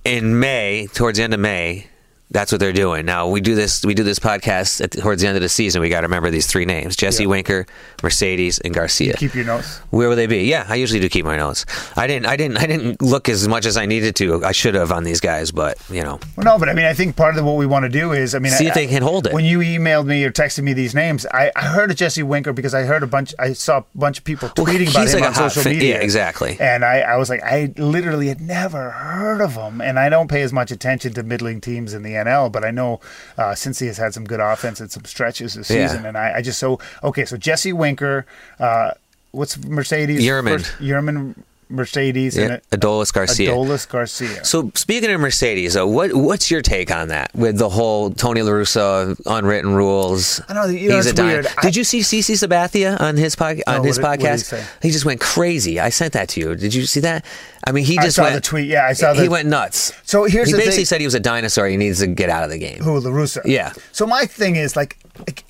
in 0.05 0.39
May, 0.39 0.89
towards 0.95 1.19
the 1.19 1.25
end 1.25 1.35
of 1.35 1.41
May, 1.41 1.87
that's 2.31 2.53
what 2.53 2.59
they're 2.61 2.73
doing. 2.73 3.07
Now 3.07 3.29
we 3.29 3.41
do 3.41 3.55
this 3.55 3.85
we 3.85 3.95
do 3.95 4.03
this 4.03 4.19
podcast 4.19 4.83
at, 4.83 4.93
towards 4.93 5.23
the 5.23 5.29
end 5.29 5.37
of 5.37 5.43
the 5.43 5.49
season. 5.49 5.81
We 5.81 5.89
got 5.89 6.03
to 6.03 6.07
remember 6.07 6.31
these 6.31 6.47
three 6.47 6.65
names: 6.65 6.97
Jesse 6.97 7.23
Yeah. 7.25 7.29
Winker, 7.31 7.67
Mercedes, 8.03 8.59
and 8.61 8.75
Garcia. 8.75 9.15
Keep 9.15 9.35
your 9.35 9.45
notes. 9.45 9.79
Where 9.91 10.09
will 10.09 10.17
they 10.17 10.27
be? 10.27 10.45
Yeah, 10.45 10.67
I 10.69 10.77
usually 10.77 11.01
do 11.01 11.09
keep 11.09 11.25
my 11.25 11.37
notes. 11.37 11.65
I 11.97 12.07
didn't. 12.07 12.27
I 12.27 12.37
didn't. 12.37 12.59
I 12.59 12.67
didn't 12.67 13.03
look 13.03 13.29
as 13.29 13.49
much 13.49 13.67
as 13.67 13.77
I 13.77 13.87
needed 13.87 14.15
to. 14.17 14.45
I 14.45 14.53
should 14.53 14.75
have 14.75 14.93
on 14.93 15.05
these 15.05 15.21
guys, 15.21 15.51
but 15.51 15.79
you 15.91 16.03
know, 16.03 16.21
Well, 16.37 16.45
no, 16.45 16.59
but 16.59 16.69
I 16.69 16.75
mean, 16.75 16.85
I 16.85 16.95
think 16.95 17.17
part 17.17 17.37
of 17.37 17.45
what 17.45 17.57
we 17.57 17.67
want 17.67 17.85
to 17.85 17.89
do 17.89 18.13
is, 18.13 18.35
I 18.35 18.39
mean, 18.39 18.53
See 18.53 18.67
I- 18.67 18.69
if 18.69 18.75
they 18.75 18.87
can 18.87 19.03
hold 19.03 19.27
it. 19.27 19.33
When 19.33 19.45
you 19.45 19.59
emailed 19.61 20.07
me 20.07 20.25
or 20.25 20.31
texted 20.31 20.63
me 20.63 20.73
these 20.73 20.95
names, 20.95 21.27
I, 21.33 21.51
I 21.57 21.67
heard 21.67 21.91
of 21.91 21.97
Jesse 21.97 22.23
Winker 22.23 22.53
because 22.53 22.75
I 22.75 22.83
heard 22.85 23.03
a 23.03 23.07
bunch, 23.07 23.35
I 23.39 23.53
saw 23.53 23.79
a 23.79 23.85
bunch 23.95 24.19
of 24.19 24.25
people 24.25 24.51
Well, 24.57 24.67
tweeting 24.67 24.91
about 24.91 25.09
him 25.09 25.21
like 25.21 25.29
on 25.39 25.51
social 25.51 25.71
media. 25.71 25.97
yeah, 25.97 26.03
exactly. 26.03 26.57
And 26.61 26.85
I, 26.85 27.01
I 27.01 27.17
was 27.17 27.29
like, 27.31 27.43
I 27.43 27.73
literally 27.77 28.29
had 28.29 28.41
never 28.41 28.91
heard 28.91 29.41
of 29.41 29.55
him, 29.55 29.81
and 29.81 29.99
I 29.99 30.09
don't 30.09 30.29
pay 30.29 30.43
as 30.43 30.53
much 30.53 30.71
attention 30.71 31.15
to 31.15 31.23
middling 31.23 31.61
teams 31.61 31.95
in 31.95 32.03
the 32.03 32.15
NL, 32.25 32.51
but 32.53 32.65
I 32.65 32.71
know 32.71 33.01
uh, 33.37 33.53
Cincy 33.55 33.87
has 33.87 33.97
had 33.99 34.13
some 34.15 34.25
good 34.25 34.41
offense 34.41 34.81
and 34.81 34.91
some 34.91 35.05
stretches 35.05 35.55
this 35.55 35.71
Yeah. 35.71 35.87
season, 35.89 36.07
and 36.07 36.17
I, 36.17 36.35
I 36.37 36.43
just 36.43 36.59
so 36.59 36.79
okay. 37.03 37.25
So 37.25 37.37
Jesse 37.37 37.73
Winker, 37.73 38.27
uh, 38.61 38.91
what's 39.33 39.57
Mercedes? 39.65 40.23
Yermín. 40.23 40.59
First- 40.61 40.79
Yermín 40.81 41.35
Mercedes 41.71 42.37
yeah, 42.37 42.45
and 42.45 42.63
Adolis 42.71 43.13
Garcia. 43.13 43.51
Adolis 43.51 43.89
Garcia. 43.89 44.45
So 44.45 44.71
speaking 44.75 45.11
of 45.11 45.21
Mercedes, 45.21 45.75
though, 45.75 45.87
what 45.87 46.13
what's 46.15 46.51
your 46.51 46.63
take 46.63 46.91
on 46.91 47.09
that 47.09 47.31
with 47.35 47.59
the 47.59 47.69
whole 47.69 48.11
Tony 48.11 48.43
La 48.43 48.51
Russa 48.53 49.21
unwritten 49.27 49.75
rules? 49.75 50.41
I 50.49 50.55
know, 50.55 50.67
you 50.67 50.89
know, 50.89 50.97
He's 50.97 51.19
a 51.19 51.23
weird. 51.23 51.47
I- 51.59 51.63
Did 51.63 51.77
you 51.77 51.85
see 51.85 52.01
CC 52.01 52.35
Sabathia 52.35 53.01
on 53.01 53.17
his 53.17 53.37
pod, 53.37 53.61
on 53.67 53.79
No, 53.79 53.83
his 53.83 53.99
what 54.01 54.19
did- 54.19 54.29
what 54.29 54.67
he 54.83 54.91
just 54.91 55.05
went 55.05 55.21
crazy. 55.21 55.79
I 55.81 55.91
sent 55.91 56.13
that 56.15 56.29
to 56.31 56.41
you. 56.41 56.55
Did 56.55 56.75
you 56.75 56.87
see 56.87 57.01
that? 57.01 57.25
I 57.65 57.73
mean, 57.73 57.85
he 57.85 57.99
I 57.99 58.05
just 58.05 58.17
saw 58.17 58.23
went. 58.25 58.35
the 58.37 58.41
tweet. 58.41 58.67
Yeah, 58.67 58.87
I 58.87 58.93
saw 58.95 59.13
He 59.15 59.29
went 59.29 59.49
nuts. 59.49 59.93
So 60.05 60.25
here's 60.25 60.49
he 60.49 60.53
the 60.53 60.59
basically 60.59 60.77
thing- 60.77 60.85
said 60.87 61.01
he 61.01 61.07
was 61.07 61.15
a 61.15 61.21
dinosaur. 61.21 61.67
He 61.67 61.77
needs 61.77 61.99
to 62.01 62.07
get 62.07 62.31
out 62.31 62.45
of 62.45 62.51
the 62.51 62.59
game. 62.59 62.83
Who 62.83 62.99
La 63.01 63.11
Russa? 63.11 63.43
Yeah. 63.45 63.73
So 63.93 64.07
my 64.07 64.25
thing 64.27 64.57
is 64.57 64.75
like, 64.77 64.97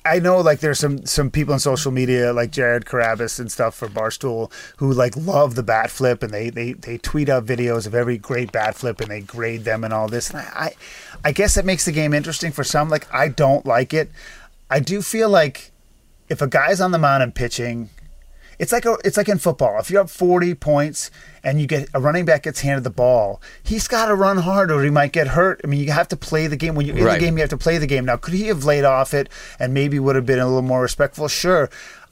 I 0.05 0.19
know 0.19 0.39
like 0.39 0.59
there's 0.59 0.79
some 0.79 1.05
some 1.05 1.29
people 1.29 1.53
on 1.53 1.59
social 1.59 1.91
media 1.91 2.33
like 2.33 2.51
Jared 2.51 2.85
Carrabis 2.85 3.39
and 3.39 3.51
stuff 3.51 3.75
for 3.75 3.87
Barstool 3.87 4.51
who 4.77 4.91
like 4.91 5.15
love 5.15 5.55
the 5.55 5.63
bat 5.63 5.91
flip 5.91 6.23
and 6.23 6.33
they 6.33 6.49
they 6.49 6.73
they 6.73 6.97
tweet 6.97 7.29
out 7.29 7.45
videos 7.45 7.85
of 7.85 7.93
every 7.93 8.17
great 8.17 8.51
bat 8.51 8.75
flip 8.75 8.99
and 9.01 9.11
they 9.11 9.21
grade 9.21 9.65
them 9.65 9.83
and 9.83 9.93
all 9.93 10.07
this. 10.07 10.29
And 10.29 10.39
I 10.39 10.49
I, 10.55 10.75
I 11.25 11.31
guess 11.31 11.57
it 11.57 11.65
makes 11.65 11.85
the 11.85 11.91
game 11.91 12.13
interesting 12.13 12.51
for 12.51 12.63
some. 12.63 12.89
Like 12.89 13.13
I 13.13 13.27
don't 13.27 13.65
like 13.65 13.93
it. 13.93 14.09
I 14.69 14.79
do 14.79 15.01
feel 15.01 15.29
like 15.29 15.71
if 16.27 16.41
a 16.41 16.47
guy's 16.47 16.81
on 16.81 16.91
the 16.91 16.99
mound 16.99 17.23
and 17.23 17.33
pitching. 17.33 17.89
It's 18.59 18.71
like 18.71 18.85
a, 18.85 18.97
it's 19.03 19.17
like 19.17 19.29
in 19.29 19.37
football. 19.39 19.79
If 19.79 19.89
you're 19.89 20.01
up 20.01 20.09
40 20.09 20.53
points 20.55 21.09
and 21.43 21.59
you 21.61 21.65
get 21.67 21.87
a 21.93 21.99
running 21.99 22.25
back 22.25 22.43
gets 22.43 22.59
handed 22.59 22.83
the 22.83 22.89
ball, 22.89 23.41
he's 23.63 23.87
got 23.87 24.07
to 24.07 24.15
run 24.15 24.37
hard 24.37 24.69
or 24.71 24.83
he 24.83 24.89
might 24.89 25.13
get 25.13 25.27
hurt. 25.29 25.61
I 25.63 25.67
mean, 25.67 25.79
you 25.83 25.91
have 25.91 26.09
to 26.09 26.17
play 26.17 26.47
the 26.47 26.57
game. 26.57 26.75
When 26.75 26.85
you're 26.85 26.97
in 26.97 27.03
Right. 27.05 27.13
the 27.19 27.25
game, 27.25 27.37
you 27.37 27.41
have 27.41 27.49
to 27.51 27.57
play 27.57 27.77
the 27.77 27.87
game. 27.87 28.05
Now, 28.05 28.17
could 28.17 28.33
he 28.33 28.47
have 28.47 28.65
laid 28.65 28.83
off 28.83 29.13
it 29.13 29.29
and 29.59 29.73
maybe 29.73 29.97
would 29.97 30.15
have 30.15 30.25
been 30.25 30.39
a 30.39 30.45
little 30.45 30.61
more 30.61 30.81
respectful? 30.81 31.27
Sure. 31.29 31.69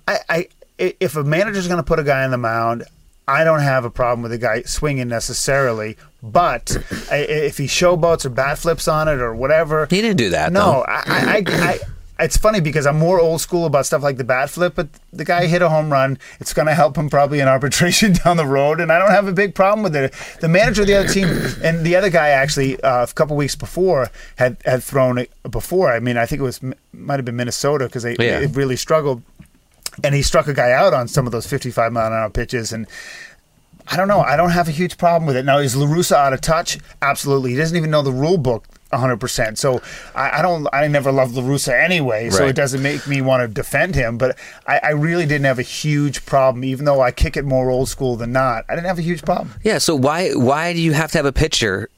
I, 0.07 0.19
I 0.29 0.47
if 0.79 1.15
a 1.15 1.23
manager's 1.23 1.67
going 1.67 1.79
to 1.79 1.83
put 1.83 1.99
a 1.99 2.03
guy 2.03 2.23
on 2.23 2.31
the 2.31 2.37
mound, 2.37 2.83
I 3.27 3.43
don't 3.43 3.59
have 3.59 3.83
a 3.83 3.89
problem 3.89 4.21
with 4.21 4.31
the 4.31 4.37
guy 4.37 4.61
swinging 4.61 5.09
necessarily. 5.09 5.97
But 6.23 6.77
if 7.11 7.57
he 7.57 7.65
showboats 7.65 8.25
or 8.25 8.29
bat 8.29 8.57
flips 8.57 8.87
on 8.87 9.07
it 9.09 9.19
or 9.19 9.35
whatever, 9.35 9.85
He 9.89 10.01
didn't 10.01 10.17
do 10.17 10.29
that. 10.29 10.51
no, 10.53 10.85
I, 10.87 11.03
I, 11.05 11.43
I, 11.47 11.79
it's 12.19 12.37
funny 12.37 12.59
because 12.59 12.85
I'm 12.87 12.97
more 12.97 13.19
old 13.19 13.41
school 13.41 13.65
about 13.65 13.85
stuff 13.85 14.01
like 14.03 14.17
the 14.17 14.23
bat 14.23 14.49
flip, 14.49 14.73
but 14.75 14.87
the 15.13 15.23
guy 15.25 15.45
hit 15.45 15.61
a 15.61 15.69
home 15.69 15.91
run. 15.91 16.17
It's 16.39 16.53
going 16.53 16.67
to 16.67 16.73
help 16.73 16.97
him 16.97 17.09
probably 17.09 17.39
in 17.39 17.47
arbitration 17.57 18.13
down 18.13 18.37
the 18.37 18.45
road, 18.45 18.79
and 18.79 18.91
I 18.91 18.99
don't 18.99 19.11
have 19.11 19.27
a 19.27 19.33
big 19.33 19.53
problem 19.55 19.83
with 19.83 19.95
it. 19.95 20.13
The 20.41 20.47
manager 20.47 20.81
of 20.81 20.87
the 20.87 20.95
other 20.95 21.07
team 21.09 21.27
and 21.63 21.85
the 21.85 21.95
other 21.95 22.09
guy 22.09 22.29
actually 22.29 22.79
uh, 22.81 23.03
a 23.03 23.07
couple 23.07 23.35
weeks 23.35 23.55
before 23.55 24.09
had 24.37 24.57
had 24.65 24.83
thrown 24.83 25.17
it 25.17 25.31
before. 25.49 25.91
I 25.91 25.99
mean, 25.99 26.17
I 26.17 26.25
think 26.25 26.39
it 26.39 26.43
was 26.43 26.59
might 26.93 27.15
have 27.17 27.25
been 27.25 27.35
Minnesota 27.35 27.85
because 27.85 28.03
they, 28.03 28.15
Yeah. 28.19 28.39
they 28.39 28.47
really 28.47 28.75
struggled, 28.77 29.21
and 30.03 30.15
he 30.15 30.21
struck 30.21 30.47
a 30.47 30.53
guy 30.53 30.71
out 30.71 30.93
on 30.93 31.07
some 31.07 31.25
of 31.25 31.31
those 31.31 31.45
55 31.47 31.91
mile 31.93 32.07
an 32.07 32.13
hour 32.13 32.29
pitches 32.29 32.71
and. 32.73 32.87
I 33.89 33.95
don't 33.95 34.09
know. 34.09 34.19
I 34.19 34.35
don't 34.35 34.49
have 34.49 34.67
a 34.67 34.71
huge 34.71 34.97
problem 34.97 35.25
with 35.27 35.37
it. 35.37 35.45
Now, 35.45 35.59
is 35.59 35.73
LaRussa 35.73 36.13
out 36.17 36.33
of 36.33 36.41
touch? 36.41 36.77
Absolutely. 37.01 37.51
He 37.51 37.55
doesn't 37.55 37.77
even 37.77 37.89
know 37.89 38.01
the 38.01 38.11
rule 38.11 38.37
book 38.37 38.65
100%. 38.91 39.57
So 39.57 39.81
I, 40.15 40.39
I 40.39 40.41
don't, 40.41 40.67
I 40.73 40.87
never 40.87 41.11
loved 41.11 41.35
LaRussa 41.35 41.73
anyway, 41.83 42.29
so 42.29 42.39
Right. 42.39 42.49
it 42.49 42.55
doesn't 42.55 42.81
make 42.81 43.07
me 43.07 43.21
want 43.21 43.41
to 43.41 43.47
defend 43.47 43.95
him. 43.95 44.17
But 44.17 44.37
I, 44.65 44.79
I 44.83 44.89
really 44.91 45.25
didn't 45.25 45.45
have 45.45 45.59
a 45.59 45.63
huge 45.63 46.25
problem, 46.25 46.63
even 46.63 46.85
though 46.85 47.01
I 47.01 47.11
kick 47.11 47.35
it 47.37 47.45
more 47.45 47.69
old 47.69 47.89
school 47.89 48.15
than 48.15 48.31
not. 48.31 48.65
I 48.69 48.75
didn't 48.75 48.87
have 48.87 48.99
a 48.99 49.01
huge 49.03 49.23
problem. 49.23 49.51
Yeah, 49.63 49.77
so 49.77 49.95
why 49.95 50.31
why 50.31 50.73
do 50.73 50.79
you 50.79 50.93
have 50.93 51.11
to 51.11 51.17
have 51.17 51.25
a 51.25 51.33
pitcher, 51.33 51.89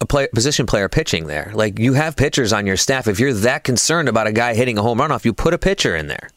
a 0.00 0.06
play, 0.06 0.28
position 0.34 0.66
player 0.66 0.88
pitching 0.88 1.26
there? 1.26 1.50
Like 1.54 1.78
you 1.78 1.92
have 1.94 2.16
pitchers 2.16 2.52
on 2.52 2.66
your 2.66 2.76
staff. 2.76 3.06
If 3.08 3.18
you're 3.20 3.32
that 3.34 3.64
concerned 3.64 4.08
about 4.08 4.26
a 4.26 4.32
guy 4.32 4.54
hitting 4.54 4.78
a 4.78 4.82
home 4.82 4.98
run 5.00 5.12
off, 5.12 5.24
you 5.24 5.32
put 5.32 5.54
a 5.54 5.58
pitcher 5.58 5.94
in 5.96 6.06
there. 6.08 6.30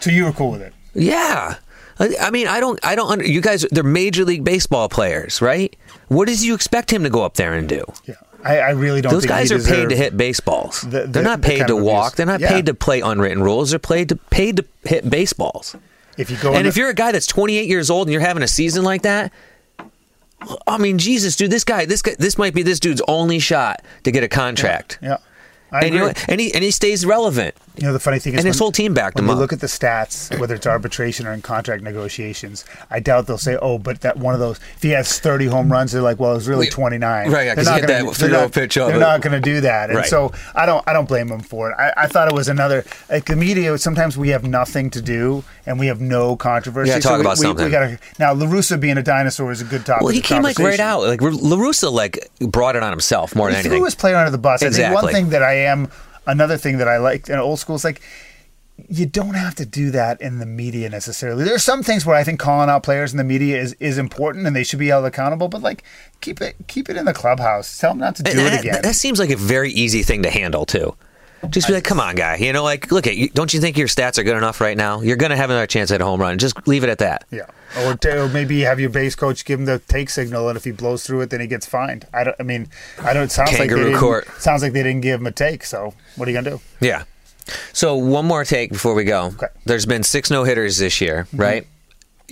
So 0.00 0.10
you 0.10 0.24
were 0.24 0.32
cool 0.32 0.52
with 0.52 0.62
it? 0.62 0.72
Yeah. 0.94 1.56
I 1.98 2.14
I 2.20 2.30
mean, 2.30 2.46
I 2.48 2.58
don't, 2.60 2.80
I 2.82 2.94
don't. 2.94 3.10
Under, 3.10 3.26
you 3.26 3.40
guys, 3.40 3.66
they're 3.70 3.84
major 3.84 4.24
league 4.24 4.44
baseball 4.44 4.88
players, 4.88 5.42
right? 5.42 5.74
What 6.08 6.26
does 6.26 6.44
you 6.44 6.54
expect 6.54 6.90
him 6.92 7.02
to 7.04 7.10
go 7.10 7.22
up 7.22 7.34
there 7.34 7.52
and 7.54 7.68
do? 7.68 7.84
Yeah. 8.06 8.14
I, 8.44 8.58
I 8.58 8.70
really 8.70 9.00
don't 9.00 9.12
Those 9.12 9.26
guys 9.26 9.52
are 9.52 9.60
paid 9.60 9.88
to 9.90 9.96
hit 9.96 10.16
baseballs. 10.16 10.80
the- 10.82 11.06
they're 11.06 11.22
not 11.22 11.42
paid 11.42 11.66
to 11.68 11.76
walk. 11.76 12.16
They're 12.16 12.26
not 12.26 12.40
Yeah. 12.40 12.48
paid 12.48 12.66
to 12.66 12.74
play 12.74 13.00
unwritten 13.00 13.42
rules. 13.42 13.70
They're 13.70 13.78
paid 13.78 14.08
to 14.10 14.16
paid 14.16 14.56
to 14.56 14.64
hit 14.84 15.08
baseballs. 15.08 15.76
If 16.18 16.30
you 16.30 16.36
go 16.36 16.52
And 16.52 16.66
if 16.66 16.74
the- 16.74 16.80
you're 16.80 16.90
a 16.90 16.94
guy 16.94 17.12
that's 17.12 17.26
28 17.26 17.68
years 17.68 17.88
old 17.88 18.08
and 18.08 18.12
you're 18.12 18.20
having 18.20 18.42
a 18.42 18.48
season 18.48 18.82
like 18.84 19.02
that, 19.02 19.32
I 20.66 20.76
mean, 20.78 20.98
Jesus, 20.98 21.36
dude, 21.36 21.50
this 21.52 21.62
guy, 21.64 21.84
this 21.84 22.02
guy, 22.02 22.16
this 22.18 22.36
might 22.36 22.52
be 22.52 22.62
this 22.64 22.80
dude's 22.80 23.00
only 23.06 23.38
shot 23.38 23.82
to 24.02 24.10
get 24.10 24.24
a 24.24 24.28
contract. 24.28 24.98
Yeah. 25.00 25.18
I 25.72 25.86
and 25.86 25.94
you 25.94 26.00
know, 26.00 26.12
and 26.28 26.40
he 26.40 26.52
and 26.54 26.62
he 26.62 26.70
stays 26.70 27.04
relevant. 27.06 27.54
You 27.78 27.86
know, 27.86 27.94
the 27.94 27.98
funny 28.00 28.18
thing 28.18 28.34
is, 28.34 28.40
And 28.40 28.46
his 28.46 28.56
when- 28.56 28.64
whole 28.66 28.72
team 28.72 28.92
backed 28.92 29.14
when 29.16 29.24
him 29.24 29.30
up. 29.30 29.38
look 29.38 29.52
at 29.52 29.60
the 29.60 29.66
stats, 29.66 30.38
whether 30.38 30.54
it's 30.54 30.66
arbitration 30.66 31.26
or 31.26 31.32
in 31.32 31.40
contract 31.40 31.82
negotiations, 31.82 32.66
I 32.90 33.00
doubt 33.00 33.26
they'll 33.26 33.38
say, 33.38 33.56
"Oh, 33.60 33.78
but 33.78 34.02
that 34.02 34.18
one 34.18 34.34
of 34.34 34.40
those, 34.40 34.58
if 34.76 34.82
he 34.82 34.90
has 34.90 35.18
30 35.18 35.46
home 35.46 35.72
runs, 35.72 35.92
they're 35.92 36.02
like, 36.02 36.20
well, 36.20 36.32
it 36.32 36.34
was 36.34 36.48
really 36.48 36.66
Well, 36.66 36.72
29." 36.72 37.30
right, 37.30 37.46
yeah, 37.46 37.54
They're 37.54 37.64
he 37.64 37.70
not 37.70 37.80
gonna- 37.80 37.86
that 37.86 38.14
they're 38.18 38.28
3-0 38.28 38.42
not- 38.42 38.52
pitch 38.52 38.76
of 38.76 38.88
They're 38.88 38.98
not 39.00 39.22
going 39.22 39.32
to 39.32 39.40
do 39.40 39.62
that, 39.62 39.88
and 39.88 39.98
Right. 40.00 40.06
so 40.06 40.32
I 40.54 40.66
don't, 40.66 40.84
I 40.86 40.92
don't 40.92 41.08
blame 41.08 41.28
him 41.28 41.40
for 41.40 41.70
it. 41.70 41.76
I, 41.78 41.92
I 41.96 42.06
thought 42.08 42.28
it 42.28 42.34
was 42.34 42.48
another 42.48 42.84
like 43.10 43.24
the 43.24 43.36
media. 43.36 43.76
Sometimes 43.78 44.18
we 44.18 44.28
have 44.30 44.44
nothing 44.44 44.90
to 44.90 45.00
do 45.00 45.42
and 45.64 45.78
we 45.80 45.86
have 45.86 46.00
no 46.00 46.36
controversy. 46.36 46.90
Yeah, 46.90 46.98
talk 47.00 47.14
we, 47.14 47.20
about 47.22 47.38
we, 47.38 47.44
something. 47.46 47.64
We 47.64 47.70
gotta, 47.70 47.98
now, 48.18 48.32
La 48.34 48.46
Russa 48.46 48.78
being 48.78 48.98
a 48.98 49.02
dinosaur 49.02 49.50
is 49.50 49.62
a 49.62 49.64
good 49.64 49.86
topic. 49.86 50.02
Well, 50.02 50.12
he 50.12 50.20
came 50.20 50.42
like 50.42 50.58
right 50.58 50.80
out. 50.80 51.02
Like 51.04 51.22
La 51.22 51.56
Russa, 51.56 51.90
like 51.90 52.28
brought 52.40 52.76
it 52.76 52.82
on 52.82 52.90
himself 52.90 53.34
more 53.34 53.46
than 53.46 53.54
he 53.54 53.60
anything. 53.60 53.78
threw 53.78 53.84
his 53.86 53.94
player 53.94 54.16
under 54.16 54.30
the 54.30 54.38
bus. 54.38 54.62
I 54.62 54.68
think 54.70 54.94
one 54.94 55.08
thing 55.10 55.30
that 55.30 55.42
I 55.42 55.61
am, 55.62 55.90
another 56.26 56.56
thing 56.56 56.78
that 56.78 56.88
I 56.88 56.98
like 56.98 57.28
in 57.28 57.38
old 57.38 57.58
school 57.58 57.76
is 57.76 57.84
like, 57.84 58.00
you 58.88 59.06
don't 59.06 59.34
have 59.34 59.54
to 59.56 59.66
do 59.66 59.90
that 59.90 60.20
in 60.20 60.38
the 60.38 60.46
media 60.46 60.88
necessarily. 60.88 61.44
There 61.44 61.54
are 61.54 61.58
some 61.58 61.82
things 61.82 62.04
where 62.06 62.16
I 62.16 62.24
think 62.24 62.40
calling 62.40 62.68
out 62.70 62.82
players 62.82 63.12
in 63.12 63.18
the 63.18 63.24
media 63.24 63.60
is, 63.60 63.74
is 63.74 63.98
important 63.98 64.46
and 64.46 64.56
they 64.56 64.64
should 64.64 64.78
be 64.78 64.88
held 64.88 65.04
accountable. 65.04 65.48
But 65.48 65.62
like, 65.62 65.84
keep 66.20 66.40
it 66.40 66.56
keep 66.68 66.88
it 66.88 66.96
in 66.96 67.04
the 67.04 67.12
clubhouse. 67.12 67.78
Tell 67.78 67.90
them 67.90 67.98
not 67.98 68.16
to 68.16 68.22
do 68.22 68.30
And 68.30 68.40
it 68.40 68.42
that, 68.44 68.60
again. 68.60 68.82
that 68.82 68.94
seems 68.96 69.18
like 69.18 69.30
a 69.30 69.36
very 69.36 69.70
easy 69.70 70.02
thing 70.02 70.22
to 70.22 70.30
handle 70.30 70.66
too. 70.66 70.96
Just 71.50 71.66
be 71.66 71.74
like, 71.74 71.84
come 71.84 72.00
on, 72.00 72.14
guy. 72.14 72.36
You 72.36 72.52
know, 72.52 72.62
like, 72.62 72.92
look 72.92 73.06
at 73.06 73.16
you. 73.16 73.28
Don't 73.30 73.52
you 73.52 73.60
think 73.60 73.76
your 73.76 73.88
stats 73.88 74.18
are 74.18 74.22
good 74.22 74.36
enough 74.36 74.60
right 74.60 74.76
now? 74.76 75.00
You're 75.00 75.16
going 75.16 75.30
to 75.30 75.36
have 75.36 75.50
another 75.50 75.66
chance 75.66 75.90
at 75.90 76.00
a 76.00 76.04
home 76.04 76.20
run. 76.20 76.38
Just 76.38 76.66
leave 76.68 76.84
it 76.84 76.90
at 76.90 76.98
that. 76.98 77.24
yeah, 77.30 77.46
or, 77.78 77.98
or 78.08 78.28
maybe 78.28 78.60
have 78.60 78.78
your 78.78 78.90
base 78.90 79.14
coach 79.14 79.44
give 79.44 79.58
him 79.58 79.66
the 79.66 79.78
take 79.80 80.08
signal, 80.10 80.48
and 80.48 80.56
if 80.56 80.64
he 80.64 80.70
blows 80.70 81.04
through 81.06 81.22
it, 81.22 81.30
then 81.30 81.40
he 81.40 81.46
gets 81.46 81.66
fined. 81.66 82.06
I 82.14 82.24
don't. 82.24 82.36
I 82.38 82.42
mean, 82.42 82.68
I 83.00 83.12
don't. 83.12 83.24
It 83.24 83.32
sounds 83.32 83.50
like 83.50 83.58
Kangaroo 83.58 83.80
they 83.80 83.90
didn't, 83.90 84.00
court. 84.00 84.26
Sounds 84.40 84.62
like 84.62 84.72
they 84.72 84.82
didn't 84.82 85.00
give 85.02 85.20
him 85.20 85.26
a 85.26 85.32
take. 85.32 85.64
So 85.64 85.94
what 86.16 86.28
are 86.28 86.30
you 86.30 86.36
gonna 86.36 86.50
do? 86.50 86.60
Yeah. 86.80 87.04
So 87.72 87.96
one 87.96 88.26
more 88.26 88.44
take 88.44 88.70
before 88.70 88.94
we 88.94 89.04
go. 89.04 89.26
Okay. 89.26 89.46
Mm-hmm. 89.46 89.60
There's 89.66 89.86
been 89.86 90.04
six 90.04 90.30
no 90.30 90.44
hitters 90.44 90.78
this 90.78 91.00
year, 91.00 91.26
right? 91.32 91.66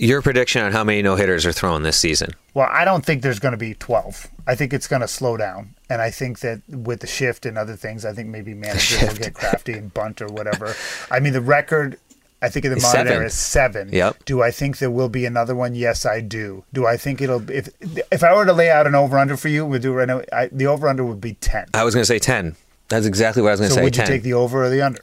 Your 0.01 0.23
prediction 0.23 0.63
on 0.63 0.71
how 0.71 0.83
many 0.83 1.03
no 1.03 1.15
hitters 1.15 1.45
are 1.45 1.51
thrown 1.51 1.83
this 1.83 1.95
season? 1.95 2.31
Well, 2.55 2.67
I 2.71 2.85
don't 2.85 3.05
think 3.05 3.21
there's 3.21 3.37
going 3.37 3.51
to 3.51 3.57
be 3.57 3.75
12. 3.75 4.27
I 4.47 4.55
think 4.55 4.73
it's 4.73 4.87
going 4.87 5.03
to 5.03 5.07
slow 5.07 5.37
down. 5.37 5.75
And 5.91 6.01
I 6.01 6.09
think 6.09 6.39
that 6.39 6.63
with 6.67 7.01
the 7.01 7.07
shift 7.07 7.45
and 7.45 7.55
other 7.55 7.75
things, 7.75 8.03
I 8.03 8.11
think 8.11 8.27
maybe 8.29 8.55
managers 8.55 8.99
will 9.07 9.15
get 9.15 9.35
crafty 9.35 9.73
and 9.73 9.93
bunt 9.93 10.19
or 10.19 10.25
whatever. 10.27 10.73
I 11.11 11.19
mean, 11.19 11.33
the 11.33 11.41
record, 11.41 11.99
I 12.41 12.49
think 12.49 12.65
in 12.65 12.71
the 12.71 12.77
modern 12.81 12.91
seven. 13.05 13.13
era 13.13 13.25
is 13.27 13.33
seven. 13.35 13.89
Yep. 13.93 14.25
Do 14.25 14.41
I 14.41 14.49
think 14.49 14.79
there 14.79 14.89
will 14.89 15.07
be 15.09 15.27
another 15.27 15.53
one? 15.53 15.75
Yes, 15.75 16.03
I 16.03 16.19
do. 16.19 16.63
Do 16.73 16.87
I 16.87 16.97
think 16.97 17.21
it'll 17.21 17.47
if 17.51 17.69
if 18.11 18.23
I 18.23 18.33
were 18.33 18.45
to 18.45 18.53
lay 18.53 18.71
out 18.71 18.87
an 18.87 18.95
over 18.95 19.19
under 19.19 19.37
for 19.37 19.49
you, 19.49 19.67
we'll 19.67 19.79
do 19.79 19.91
it 19.91 19.95
right 19.97 20.07
now. 20.07 20.21
I, 20.33 20.47
the 20.51 20.65
over 20.65 20.87
under 20.87 21.05
would 21.05 21.21
be 21.21 21.35
10. 21.35 21.67
I 21.75 21.83
was 21.83 21.93
going 21.93 22.01
to 22.01 22.07
say 22.07 22.17
10. 22.17 22.55
That's 22.89 23.05
exactly 23.05 23.43
what 23.43 23.49
I 23.49 23.51
was 23.51 23.59
going 23.59 23.69
to 23.69 23.73
So 23.75 23.79
say. 23.81 23.83
would 23.83 23.93
10. 23.93 24.07
you 24.07 24.11
take 24.13 24.23
the 24.23 24.33
over 24.33 24.63
or 24.63 24.69
the 24.71 24.81
under? 24.81 25.01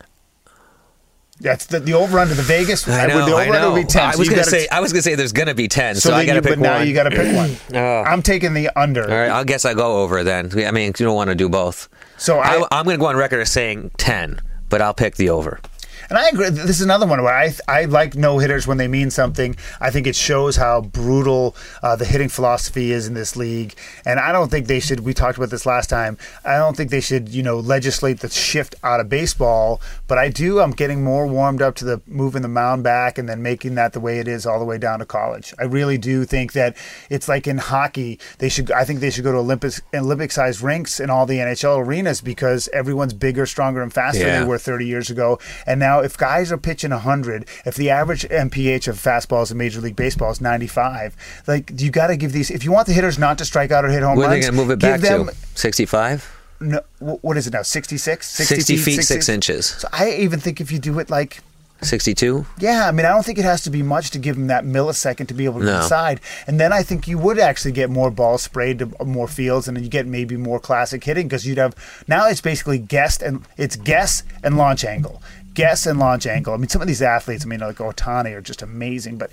That's 1.41 1.67
the, 1.67 1.79
the 1.81 1.93
over 1.95 2.19
under. 2.19 2.35
The 2.35 2.43
Vegas. 2.43 2.89
I 2.89 3.07
know. 3.07 3.25
the 3.27 3.37
I 3.37 3.47
over 3.47 3.55
under 3.57 3.71
would 3.71 3.83
be 3.83 3.85
10. 3.87 4.03
I 4.03 4.11
So 4.13 4.19
was 4.19 4.29
you 4.29 4.35
going 4.35 4.45
to 4.45 4.51
gotta- 4.51 4.63
say. 4.63 4.69
I 4.69 4.81
was 4.81 4.93
going 4.93 4.99
to 5.01 5.03
say 5.05 5.15
there's 5.15 5.33
going 5.33 5.47
to 5.49 5.55
be 5.55 5.69
10. 5.69 5.97
So, 5.97 6.13
I 6.13 6.27
got 6.27 6.33
to 6.33 6.37
you, 6.37 6.43
pick 6.43 6.51
but 6.53 6.59
now 6.59 6.81
you 6.81 6.95
got 6.95 7.05
to 7.05 7.11
pick 7.11 7.35
one. 7.35 7.57
Oh. 7.75 8.03
I'm 8.03 8.23
taking 8.23 8.55
the 8.55 8.71
under. 8.79 9.03
All 9.03 9.09
right. 9.09 9.31
I 9.31 9.45
guess 9.45 9.65
I 9.65 9.75
go 9.75 10.03
over 10.03 10.25
then. 10.25 10.51
I 10.67 10.71
mean, 10.73 10.89
you 10.99 11.07
don't 11.07 11.15
want 11.15 11.29
to 11.29 11.37
do 11.37 11.49
both. 11.49 11.89
So 12.17 12.39
I, 12.39 12.63
I, 12.63 12.69
I'm 12.73 12.85
going 12.85 12.97
to 12.97 13.01
go 13.01 13.07
on 13.07 13.17
record 13.17 13.41
as 13.41 13.51
saying 13.53 13.91
10, 13.99 14.41
but 14.69 14.81
I'll 14.83 14.95
pick 14.95 15.15
the 15.17 15.31
over. 15.31 15.61
And 16.09 16.19
I 16.19 16.29
agree. 16.29 16.49
This 16.51 16.77
is 16.77 16.83
another 16.83 17.07
one 17.07 17.23
where 17.23 17.35
I 17.35 17.53
I 17.67 17.85
like 17.85 18.15
no 18.15 18.39
hitters 18.39 18.67
when 18.67 18.79
they 18.79 18.89
mean 18.89 19.11
something. 19.11 19.57
I 19.81 19.91
think 19.91 20.07
it 20.07 20.17
shows 20.17 20.57
how 20.57 20.81
brutal 20.81 21.55
uh, 21.83 21.97
the 21.97 22.05
hitting 22.05 22.29
philosophy 22.29 22.93
is 22.93 23.07
in 23.07 23.15
this 23.15 23.37
league. 23.37 23.75
And 24.05 24.19
I 24.19 24.33
don't 24.33 24.51
think 24.51 24.67
they 24.67 24.81
should. 24.81 25.01
We 25.01 25.15
talked 25.15 25.37
about 25.37 25.51
this 25.51 25.67
last 25.67 25.91
time. 25.91 26.17
I 26.45 26.57
don't 26.57 26.77
think 26.77 26.91
they 26.91 27.01
should 27.01 27.29
you 27.29 27.43
know 27.43 27.59
legislate 27.59 28.21
the 28.21 28.29
shift 28.31 28.75
out 28.83 29.01
of 29.01 29.09
baseball. 29.09 29.81
But 30.07 30.19
I 30.19 30.29
do. 30.29 30.61
I'm 30.61 30.71
getting 30.71 31.05
more 31.05 31.27
warmed 31.27 31.63
up 31.63 31.75
to 31.77 31.85
the 31.85 32.01
moving 32.07 32.43
the 32.43 32.49
mound 32.49 32.85
back 32.85 33.19
and 33.19 33.29
then 33.29 33.43
making 33.43 33.75
that 33.75 33.93
the 33.93 34.01
way 34.01 34.19
it 34.19 34.29
is 34.29 34.47
all 34.47 34.59
the 34.59 34.65
way 34.65 34.79
down 34.79 35.01
to 35.01 35.07
college. 35.07 35.53
I 35.59 35.65
really 35.65 35.99
do 35.99 36.25
think 36.25 36.53
that 36.53 36.77
it's 37.11 37.29
like 37.29 37.47
in 37.47 37.59
hockey. 37.59 38.19
They 38.39 38.49
should. 38.49 38.71
I 38.73 38.85
think 38.85 39.01
they 39.01 39.11
should 39.11 39.25
go 39.25 39.33
to 39.33 39.39
Olympic 39.39 39.75
Olympic 39.95 40.33
sized 40.33 40.63
rinks 40.63 41.01
in 41.01 41.11
all 41.11 41.27
the 41.27 41.39
NHL 41.39 41.79
arenas 41.79 42.21
because 42.21 42.69
everyone's 42.73 43.13
bigger, 43.13 43.47
stronger, 43.47 43.83
and 43.83 43.93
faster 43.93 44.25
than 44.25 44.43
they 44.43 44.49
were 44.49 44.59
30 44.59 44.87
years 44.87 45.11
ago. 45.11 45.39
And 45.67 45.79
now, 45.81 45.98
if 46.01 46.17
guys 46.17 46.51
are 46.53 46.59
pitching 46.59 46.91
100, 46.91 47.47
if 47.67 47.75
the 47.75 47.91
average 47.91 48.23
MPH 48.29 48.89
of 48.89 48.97
fastballs 48.97 49.51
in 49.51 49.59
Major 49.59 49.81
League 49.81 49.97
Baseball 49.97 50.31
is 50.31 50.41
95, 50.41 51.17
like 51.47 51.73
you 51.81 51.91
got 51.91 52.09
to 52.09 52.17
give 52.17 52.33
these. 52.33 52.51
If 52.51 52.65
you 52.65 52.73
want 52.73 52.87
the 52.87 52.93
hitters 52.93 53.19
not 53.19 53.39
to 53.39 53.45
strike 53.45 53.71
out 53.71 53.85
or 53.85 53.89
hit 53.89 54.03
home 54.03 54.17
Where 54.19 54.27
are 54.27 54.31
they 54.31 54.37
runs, 54.37 54.47
going 54.47 54.57
to 54.57 54.61
move 54.63 54.71
it 54.71 54.79
back 54.81 55.01
them, 55.01 55.27
to? 55.27 55.35
65? 55.55 56.35
No, 56.61 56.81
what 56.99 57.37
is 57.37 57.47
it 57.47 57.53
now? 57.53 57.63
66, 57.63 58.27
60 58.29 58.77
feet, 58.79 58.95
60 58.97 59.03
6 59.03 59.29
inches. 59.29 59.67
So 59.67 59.89
I 59.93 60.11
even 60.11 60.41
think 60.41 60.61
if 60.61 60.73
you 60.73 60.79
do 60.81 60.99
it 60.99 61.09
like 61.09 61.41
62? 61.83 62.45
yeah, 62.59 62.89
I 62.89 62.91
mean, 62.91 63.07
I 63.07 63.11
don't 63.11 63.25
think 63.25 63.39
it 63.39 63.45
has 63.45 63.63
to 63.63 63.71
be 63.71 63.85
much 63.85 64.11
to 64.11 64.19
give 64.19 64.35
them 64.35 64.49
that 64.49 64.65
millisecond 64.65 65.29
to 65.29 65.35
be 65.35 65.45
able 65.45 65.61
to 65.61 65.67
No. 65.67 65.81
decide. 65.81 66.21
And 66.49 66.59
then 66.59 66.73
I 66.73 66.83
think 66.83 67.07
you 67.07 67.17
would 67.19 67.39
actually 67.39 67.71
get 67.71 67.89
more 67.89 68.11
balls 68.11 68.43
sprayed 68.43 68.81
to 68.81 68.91
uh, 68.99 69.05
more 69.05 69.29
fields, 69.29 69.69
and 69.69 69.77
then 69.77 69.85
you 69.85 69.91
get 69.91 70.05
maybe 70.05 70.37
more 70.37 70.59
classic 70.59 71.05
hitting 71.05 71.29
because 71.29 71.47
you'd 71.47 71.59
have 71.59 71.77
now 72.09 72.27
it's 72.27 72.41
basically 72.41 72.79
guess 72.79 73.23
and 73.23 73.45
it's 73.57 73.77
guess 73.77 74.25
and 74.43 74.57
launch 74.57 74.85
angle, 74.85 75.23
guess 75.59 75.87
and 75.87 75.99
launch 75.99 76.27
angle. 76.27 76.55
I 76.55 76.57
mean, 76.57 76.69
some 76.69 76.83
of 76.83 76.89
these 76.89 77.03
athletes, 77.03 77.45
I 77.45 77.49
mean, 77.49 77.61
like 77.61 77.77
Ohtani, 77.77 78.33
are 78.35 78.41
just 78.41 78.63
amazing, 78.63 79.19
but. 79.19 79.31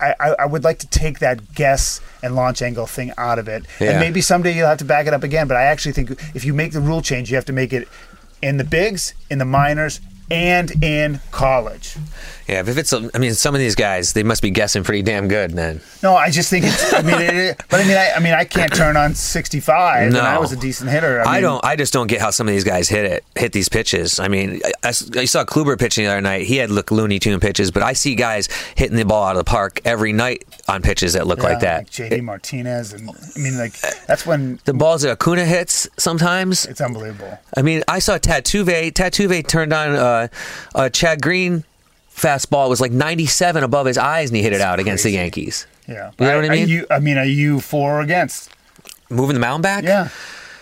I, 0.00 0.14
I, 0.18 0.34
I 0.40 0.46
would 0.46 0.64
like 0.64 0.80
to 0.80 0.88
take 0.88 1.20
that 1.20 1.54
guess 1.54 2.00
and 2.24 2.34
launch 2.34 2.60
angle 2.60 2.86
thing 2.86 3.12
out 3.16 3.38
of 3.38 3.46
it. 3.46 3.64
Yeah. 3.78 3.90
And 3.90 4.00
maybe 4.00 4.20
someday 4.20 4.52
you'll 4.56 4.66
have 4.66 4.78
to 4.78 4.84
back 4.84 5.06
it 5.06 5.14
up 5.14 5.22
again. 5.22 5.46
But 5.46 5.56
I 5.58 5.64
actually 5.64 5.92
think 5.92 6.10
if 6.34 6.44
you 6.44 6.52
make 6.52 6.72
the 6.72 6.80
rule 6.80 7.02
change, 7.02 7.30
you 7.30 7.36
have 7.36 7.44
to 7.44 7.52
make 7.52 7.72
it 7.72 7.86
in 8.42 8.56
the 8.56 8.64
bigs, 8.64 9.14
in 9.30 9.38
the 9.38 9.44
minors, 9.44 10.00
and 10.30 10.82
in 10.82 11.20
college. 11.30 11.96
Yeah, 12.50 12.60
if 12.60 12.76
it's, 12.76 12.92
I 12.92 13.18
mean, 13.18 13.34
some 13.34 13.54
of 13.54 13.60
these 13.60 13.76
guys, 13.76 14.12
they 14.12 14.24
must 14.24 14.42
be 14.42 14.50
guessing 14.50 14.82
pretty 14.82 15.02
damn 15.02 15.28
good 15.28 15.52
then. 15.52 15.80
No, 16.02 16.16
I 16.16 16.30
just 16.30 16.50
think 16.50 16.64
it's. 16.64 16.92
I 16.92 17.00
mean, 17.02 17.20
it, 17.20 17.62
but 17.68 17.80
I 17.80 17.84
mean, 17.84 17.96
I, 17.96 18.10
I 18.16 18.18
mean, 18.18 18.34
I 18.34 18.44
can't 18.44 18.74
turn 18.74 18.96
on 18.96 19.14
65, 19.14 20.10
No. 20.12 20.18
and 20.18 20.26
I 20.26 20.36
was 20.38 20.50
a 20.50 20.56
decent 20.56 20.90
hitter. 20.90 21.20
I, 21.20 21.24
I, 21.24 21.32
mean, 21.34 21.42
don't. 21.42 21.64
I 21.64 21.76
just 21.76 21.92
don't 21.92 22.08
get 22.08 22.20
how 22.20 22.30
some 22.30 22.48
of 22.48 22.52
these 22.52 22.64
guys 22.64 22.88
hit 22.88 23.04
it, 23.04 23.24
hit 23.36 23.52
these 23.52 23.68
pitches. 23.68 24.18
I 24.18 24.26
mean, 24.26 24.60
I, 24.82 24.88
I 24.88 24.90
saw 24.90 25.44
Kluber 25.44 25.78
pitching 25.78 26.06
the 26.06 26.10
other 26.10 26.20
night. 26.20 26.42
He 26.42 26.56
had 26.56 26.70
look 26.70 26.90
Looney 26.90 27.20
Tune 27.20 27.38
pitches, 27.38 27.70
but 27.70 27.84
I 27.84 27.92
see 27.92 28.16
guys 28.16 28.48
hitting 28.74 28.96
the 28.96 29.04
ball 29.04 29.22
out 29.22 29.36
of 29.36 29.44
the 29.44 29.48
park 29.48 29.80
every 29.84 30.12
night 30.12 30.44
on 30.68 30.82
pitches 30.82 31.12
that 31.12 31.28
look 31.28 31.38
yeah, 31.38 31.48
like 31.48 31.60
that. 31.60 31.86
JD 31.86 32.22
Martinez, 32.24 32.92
and 32.92 33.08
I 33.08 33.38
mean, 33.38 33.58
like 33.58 33.74
that's 34.08 34.26
when 34.26 34.58
The 34.64 34.74
balls 34.74 35.02
that 35.02 35.12
Acuna 35.12 35.44
hits 35.44 35.88
sometimes. 35.98 36.66
it's 36.66 36.80
unbelievable. 36.80 37.38
I 37.56 37.62
mean, 37.62 37.84
I 37.86 38.00
saw 38.00 38.18
Altuve. 38.18 38.92
Altuve 38.92 39.46
turned 39.46 39.72
on 39.72 39.90
uh, 39.94 40.19
uh, 40.74 40.88
Chad 40.90 41.22
Green 41.22 41.64
fastball. 42.14 42.68
Was 42.68 42.80
like 42.80 42.92
97 42.92 43.62
above 43.64 43.86
his 43.86 43.98
eyes, 43.98 44.30
and 44.30 44.36
he 44.36 44.42
hit 44.42 44.52
it 44.52 44.60
out 44.60 44.78
against 44.80 45.04
the. 45.04 45.10
Yankees. 45.10 45.66
Yeah, 45.88 46.12
You 46.18 46.26
know 46.26 46.36
what 46.36 46.44
I 46.44 46.48
mean? 46.50 46.68
you, 46.68 46.86
I 46.90 46.98
mean, 47.00 47.18
are 47.18 47.24
you 47.24 47.58
for 47.60 47.96
or 47.96 48.00
against? 48.00 48.50
Moving 49.08 49.34
the 49.34 49.40
mound 49.40 49.64
back. 49.64 49.82
Yeah, 49.82 50.08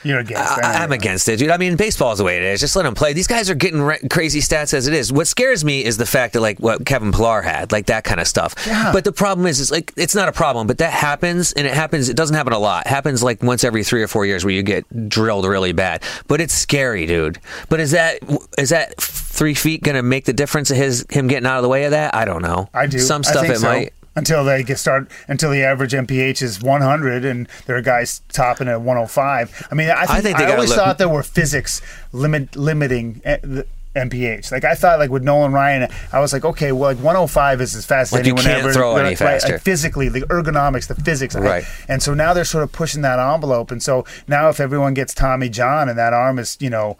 you're 0.02 0.20
against. 0.20 0.56
that. 0.56 0.64
I, 0.64 0.82
I'm 0.84 0.90
against 0.92 1.28
it, 1.28 1.36
dude. 1.38 1.50
I 1.50 1.58
mean, 1.58 1.76
baseball's 1.76 2.16
the 2.16 2.24
way 2.24 2.38
it 2.38 2.44
is. 2.44 2.60
Just 2.60 2.74
let 2.76 2.84
them 2.84 2.94
play. 2.94 3.12
These 3.12 3.26
guys 3.26 3.50
are 3.50 3.54
getting 3.54 3.82
re- 3.82 3.98
crazy 4.10 4.40
stats 4.40 4.72
as 4.72 4.86
it 4.86 4.94
is. 4.94 5.12
What 5.12 5.26
scares 5.26 5.66
me 5.66 5.84
is 5.84 5.98
the 5.98 6.06
fact 6.06 6.32
that 6.32 6.40
like 6.40 6.58
what 6.60 6.86
Kevin 6.86 7.12
Pillar 7.12 7.42
had, 7.42 7.72
like 7.72 7.86
that 7.86 8.04
kind 8.04 8.20
of 8.20 8.26
stuff. 8.26 8.54
Yeah. 8.66 8.90
But 8.90 9.04
the 9.04 9.12
problem 9.12 9.46
is, 9.46 9.60
is 9.60 9.70
like 9.70 9.92
it's 9.98 10.14
not 10.14 10.28
a 10.28 10.32
problem, 10.32 10.66
but 10.66 10.78
that 10.78 10.92
happens, 10.94 11.52
and 11.52 11.66
it 11.66 11.74
happens. 11.74 12.08
It 12.08 12.16
doesn't 12.16 12.34
happen 12.34 12.54
a 12.54 12.58
lot. 12.58 12.86
It 12.86 12.88
happens 12.90 13.22
like 13.22 13.42
once 13.42 13.64
every 13.64 13.84
three 13.84 14.02
or 14.02 14.08
four 14.08 14.24
years 14.24 14.46
where 14.46 14.54
you 14.54 14.62
get 14.62 15.10
drilled 15.10 15.44
really 15.44 15.72
bad. 15.72 16.02
But 16.26 16.40
it's 16.40 16.54
scary, 16.54 17.04
dude. 17.04 17.38
But 17.68 17.80
is 17.80 17.90
that 17.90 18.20
is 18.56 18.70
that 18.70 18.94
three 19.38 19.54
feet 19.54 19.82
going 19.82 19.94
to 19.96 20.02
make 20.02 20.24
the 20.24 20.32
difference 20.32 20.70
of 20.70 20.76
his 20.76 21.06
him 21.10 21.28
getting 21.28 21.46
out 21.46 21.56
of 21.56 21.62
the 21.62 21.68
way 21.68 21.84
of 21.84 21.92
that? 21.92 22.14
I 22.14 22.24
don't 22.24 22.42
know. 22.42 22.68
I 22.74 22.86
do. 22.86 22.98
Some 22.98 23.20
I 23.26 23.30
stuff 23.30 23.44
it 23.48 23.58
so. 23.58 23.66
might. 23.68 23.92
Until 24.16 24.44
they 24.44 24.64
get 24.64 24.78
start, 24.80 25.08
until 25.28 25.50
the 25.52 25.62
average 25.62 25.92
MPH 25.92 26.42
is 26.42 26.60
100, 26.60 27.24
and 27.24 27.46
there 27.66 27.76
are 27.76 27.80
guys 27.82 28.20
topping 28.32 28.66
at 28.66 28.80
105. 28.80 29.68
I 29.70 29.74
mean, 29.76 29.90
I 29.90 30.06
think 30.06 30.10
I, 30.10 30.20
think 30.20 30.36
they 30.38 30.42
gotta 30.42 30.54
always 30.54 30.70
look- 30.70 30.78
thought 30.78 30.98
there 30.98 31.08
were 31.08 31.22
physics 31.22 31.80
limit 32.12 32.56
limiting 32.56 33.20
eh, 33.24 33.36
the 33.42 33.64
MPH. 33.94 34.50
Like 34.50 34.64
I 34.64 34.74
thought, 34.74 34.98
like 34.98 35.10
with 35.10 35.22
Nolan 35.22 35.52
Ryan, 35.52 35.88
I 36.12 36.18
was 36.18 36.32
like, 36.32 36.44
okay, 36.44 36.72
well, 36.72 36.90
like 36.92 36.96
105 36.96 37.60
is 37.60 37.76
as 37.76 37.86
fast 37.86 38.12
Like 38.12 38.22
as 38.22 38.26
you 38.26 38.34
anyone 38.34 38.50
ever. 38.58 38.72
throw 38.72 38.96
any 38.96 39.10
right, 39.10 39.10
like, 39.10 39.18
faster. 39.40 39.58
physically, 39.60 40.08
the 40.08 40.22
ergonomics, 40.22 40.88
the 40.88 40.96
physics, 40.96 41.36
I- 41.36 41.40
Right. 41.40 41.64
And 41.86 42.02
so 42.02 42.12
now 42.12 42.32
they're 42.34 42.44
sort 42.44 42.64
of 42.64 42.72
pushing 42.72 43.02
that 43.02 43.20
envelope, 43.20 43.70
and 43.70 43.80
so 43.80 44.04
now 44.26 44.48
if 44.48 44.58
everyone 44.58 44.94
gets 44.94 45.14
Tommy 45.14 45.48
John 45.48 45.88
and 45.88 45.96
that 45.96 46.12
arm 46.12 46.40
is, 46.40 46.56
you 46.60 46.70
know, 46.70 46.96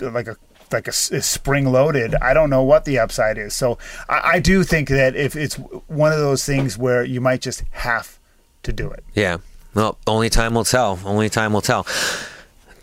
like 0.00 0.28
a 0.28 0.36
like 0.72 0.88
a, 0.88 0.92
spring 0.92 1.70
loaded. 1.70 2.14
I 2.16 2.34
don't 2.34 2.50
know 2.50 2.62
what 2.62 2.84
the 2.84 2.98
upside 2.98 3.38
is. 3.38 3.54
So 3.54 3.78
I, 4.08 4.32
I 4.34 4.40
do 4.40 4.64
think 4.64 4.88
that 4.88 5.16
if 5.16 5.36
it's 5.36 5.56
one 5.56 6.12
of 6.12 6.18
those 6.18 6.44
things 6.44 6.76
where 6.78 7.04
you 7.04 7.20
might 7.20 7.40
just 7.40 7.62
have 7.70 8.18
to 8.62 8.72
do 8.72 8.90
it. 8.90 9.04
Yeah. 9.14 9.38
Well, 9.74 9.98
only 10.06 10.28
time 10.28 10.54
will 10.54 10.64
tell. 10.64 10.98
Only 11.04 11.28
time 11.28 11.52
will 11.52 11.62
tell. 11.62 11.86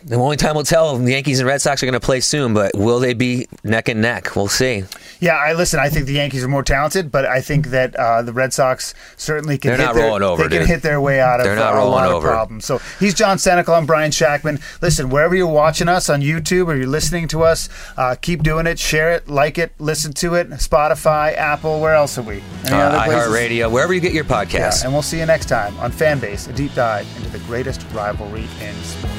The 0.03 0.15
only 0.15 0.37
time 0.37 0.55
will 0.55 0.63
tell. 0.63 0.97
The 0.97 1.11
Yankees 1.11 1.39
and 1.39 1.47
Red 1.47 1.61
Sox 1.61 1.83
are 1.83 1.85
going 1.85 1.93
to 1.93 1.99
play 1.99 2.21
soon, 2.21 2.53
but 2.53 2.71
will 2.75 2.99
they 2.99 3.13
be 3.13 3.47
neck 3.63 3.89
and 3.89 4.01
neck? 4.01 4.35
We'll 4.35 4.47
see. 4.47 4.83
Yeah, 5.19 5.35
I 5.35 5.53
listen. 5.53 5.79
I 5.79 5.89
think 5.89 6.05
the 6.05 6.13
Yankees 6.13 6.41
are 6.43 6.47
more 6.47 6.63
talented, 6.63 7.11
but 7.11 7.25
I 7.25 7.41
think 7.41 7.67
that 7.67 7.95
uh, 7.97 8.21
the 8.21 8.31
Red 8.31 8.53
Sox 8.53 8.93
certainly 9.17 9.57
can. 9.57 9.71
They're 9.71 9.77
hit 9.77 9.83
not 9.85 9.95
their, 9.95 10.05
rolling 10.05 10.23
over, 10.23 10.47
They 10.47 10.59
can 10.59 10.67
hit 10.67 10.81
their 10.81 11.01
way 11.01 11.19
out 11.19 11.41
of 11.41 11.45
They're 11.45 11.55
not 11.55 11.75
uh, 11.75 11.83
a 11.83 11.85
lot 11.85 12.07
over. 12.09 12.27
of 12.27 12.33
problems. 12.33 12.65
So 12.65 12.77
he's 12.99 13.13
John 13.13 13.37
Senecal. 13.37 13.77
I'm 13.77 13.85
Brian 13.85 14.11
Shackman. 14.11 14.59
Listen, 14.81 15.09
wherever 15.09 15.35
you're 15.35 15.47
watching 15.47 15.89
us 15.89 16.09
on 16.09 16.21
YouTube 16.21 16.67
or 16.67 16.75
you're 16.75 16.87
listening 16.87 17.27
to 17.29 17.43
us, 17.43 17.67
uh, 17.97 18.15
keep 18.21 18.41
doing 18.41 18.67
it. 18.67 18.79
Share 18.79 19.11
it, 19.11 19.27
like 19.27 19.57
it, 19.57 19.73
listen 19.79 20.13
to 20.13 20.35
it. 20.35 20.49
Spotify, 20.51 21.35
Apple. 21.35 21.81
Where 21.81 21.95
else 21.95 22.17
are 22.17 22.21
we? 22.21 22.41
Any 22.65 22.75
Uh, 22.75 23.03
iHeartRadio, 23.03 23.69
wherever 23.69 23.93
you 23.93 23.99
get 23.99 24.13
your 24.13 24.25
Yeah, 24.29 24.71
and 24.83 24.93
we'll 24.93 25.01
see 25.01 25.19
you 25.19 25.25
next 25.25 25.47
time 25.49 25.77
on 25.79 25.91
Fanbase, 25.91 26.47
a 26.49 26.53
deep 26.53 26.73
dive 26.73 27.05
into 27.17 27.29
the 27.29 27.39
greatest 27.39 27.85
rivalry 27.93 28.47
in 28.61 28.75
sports. 28.83 29.18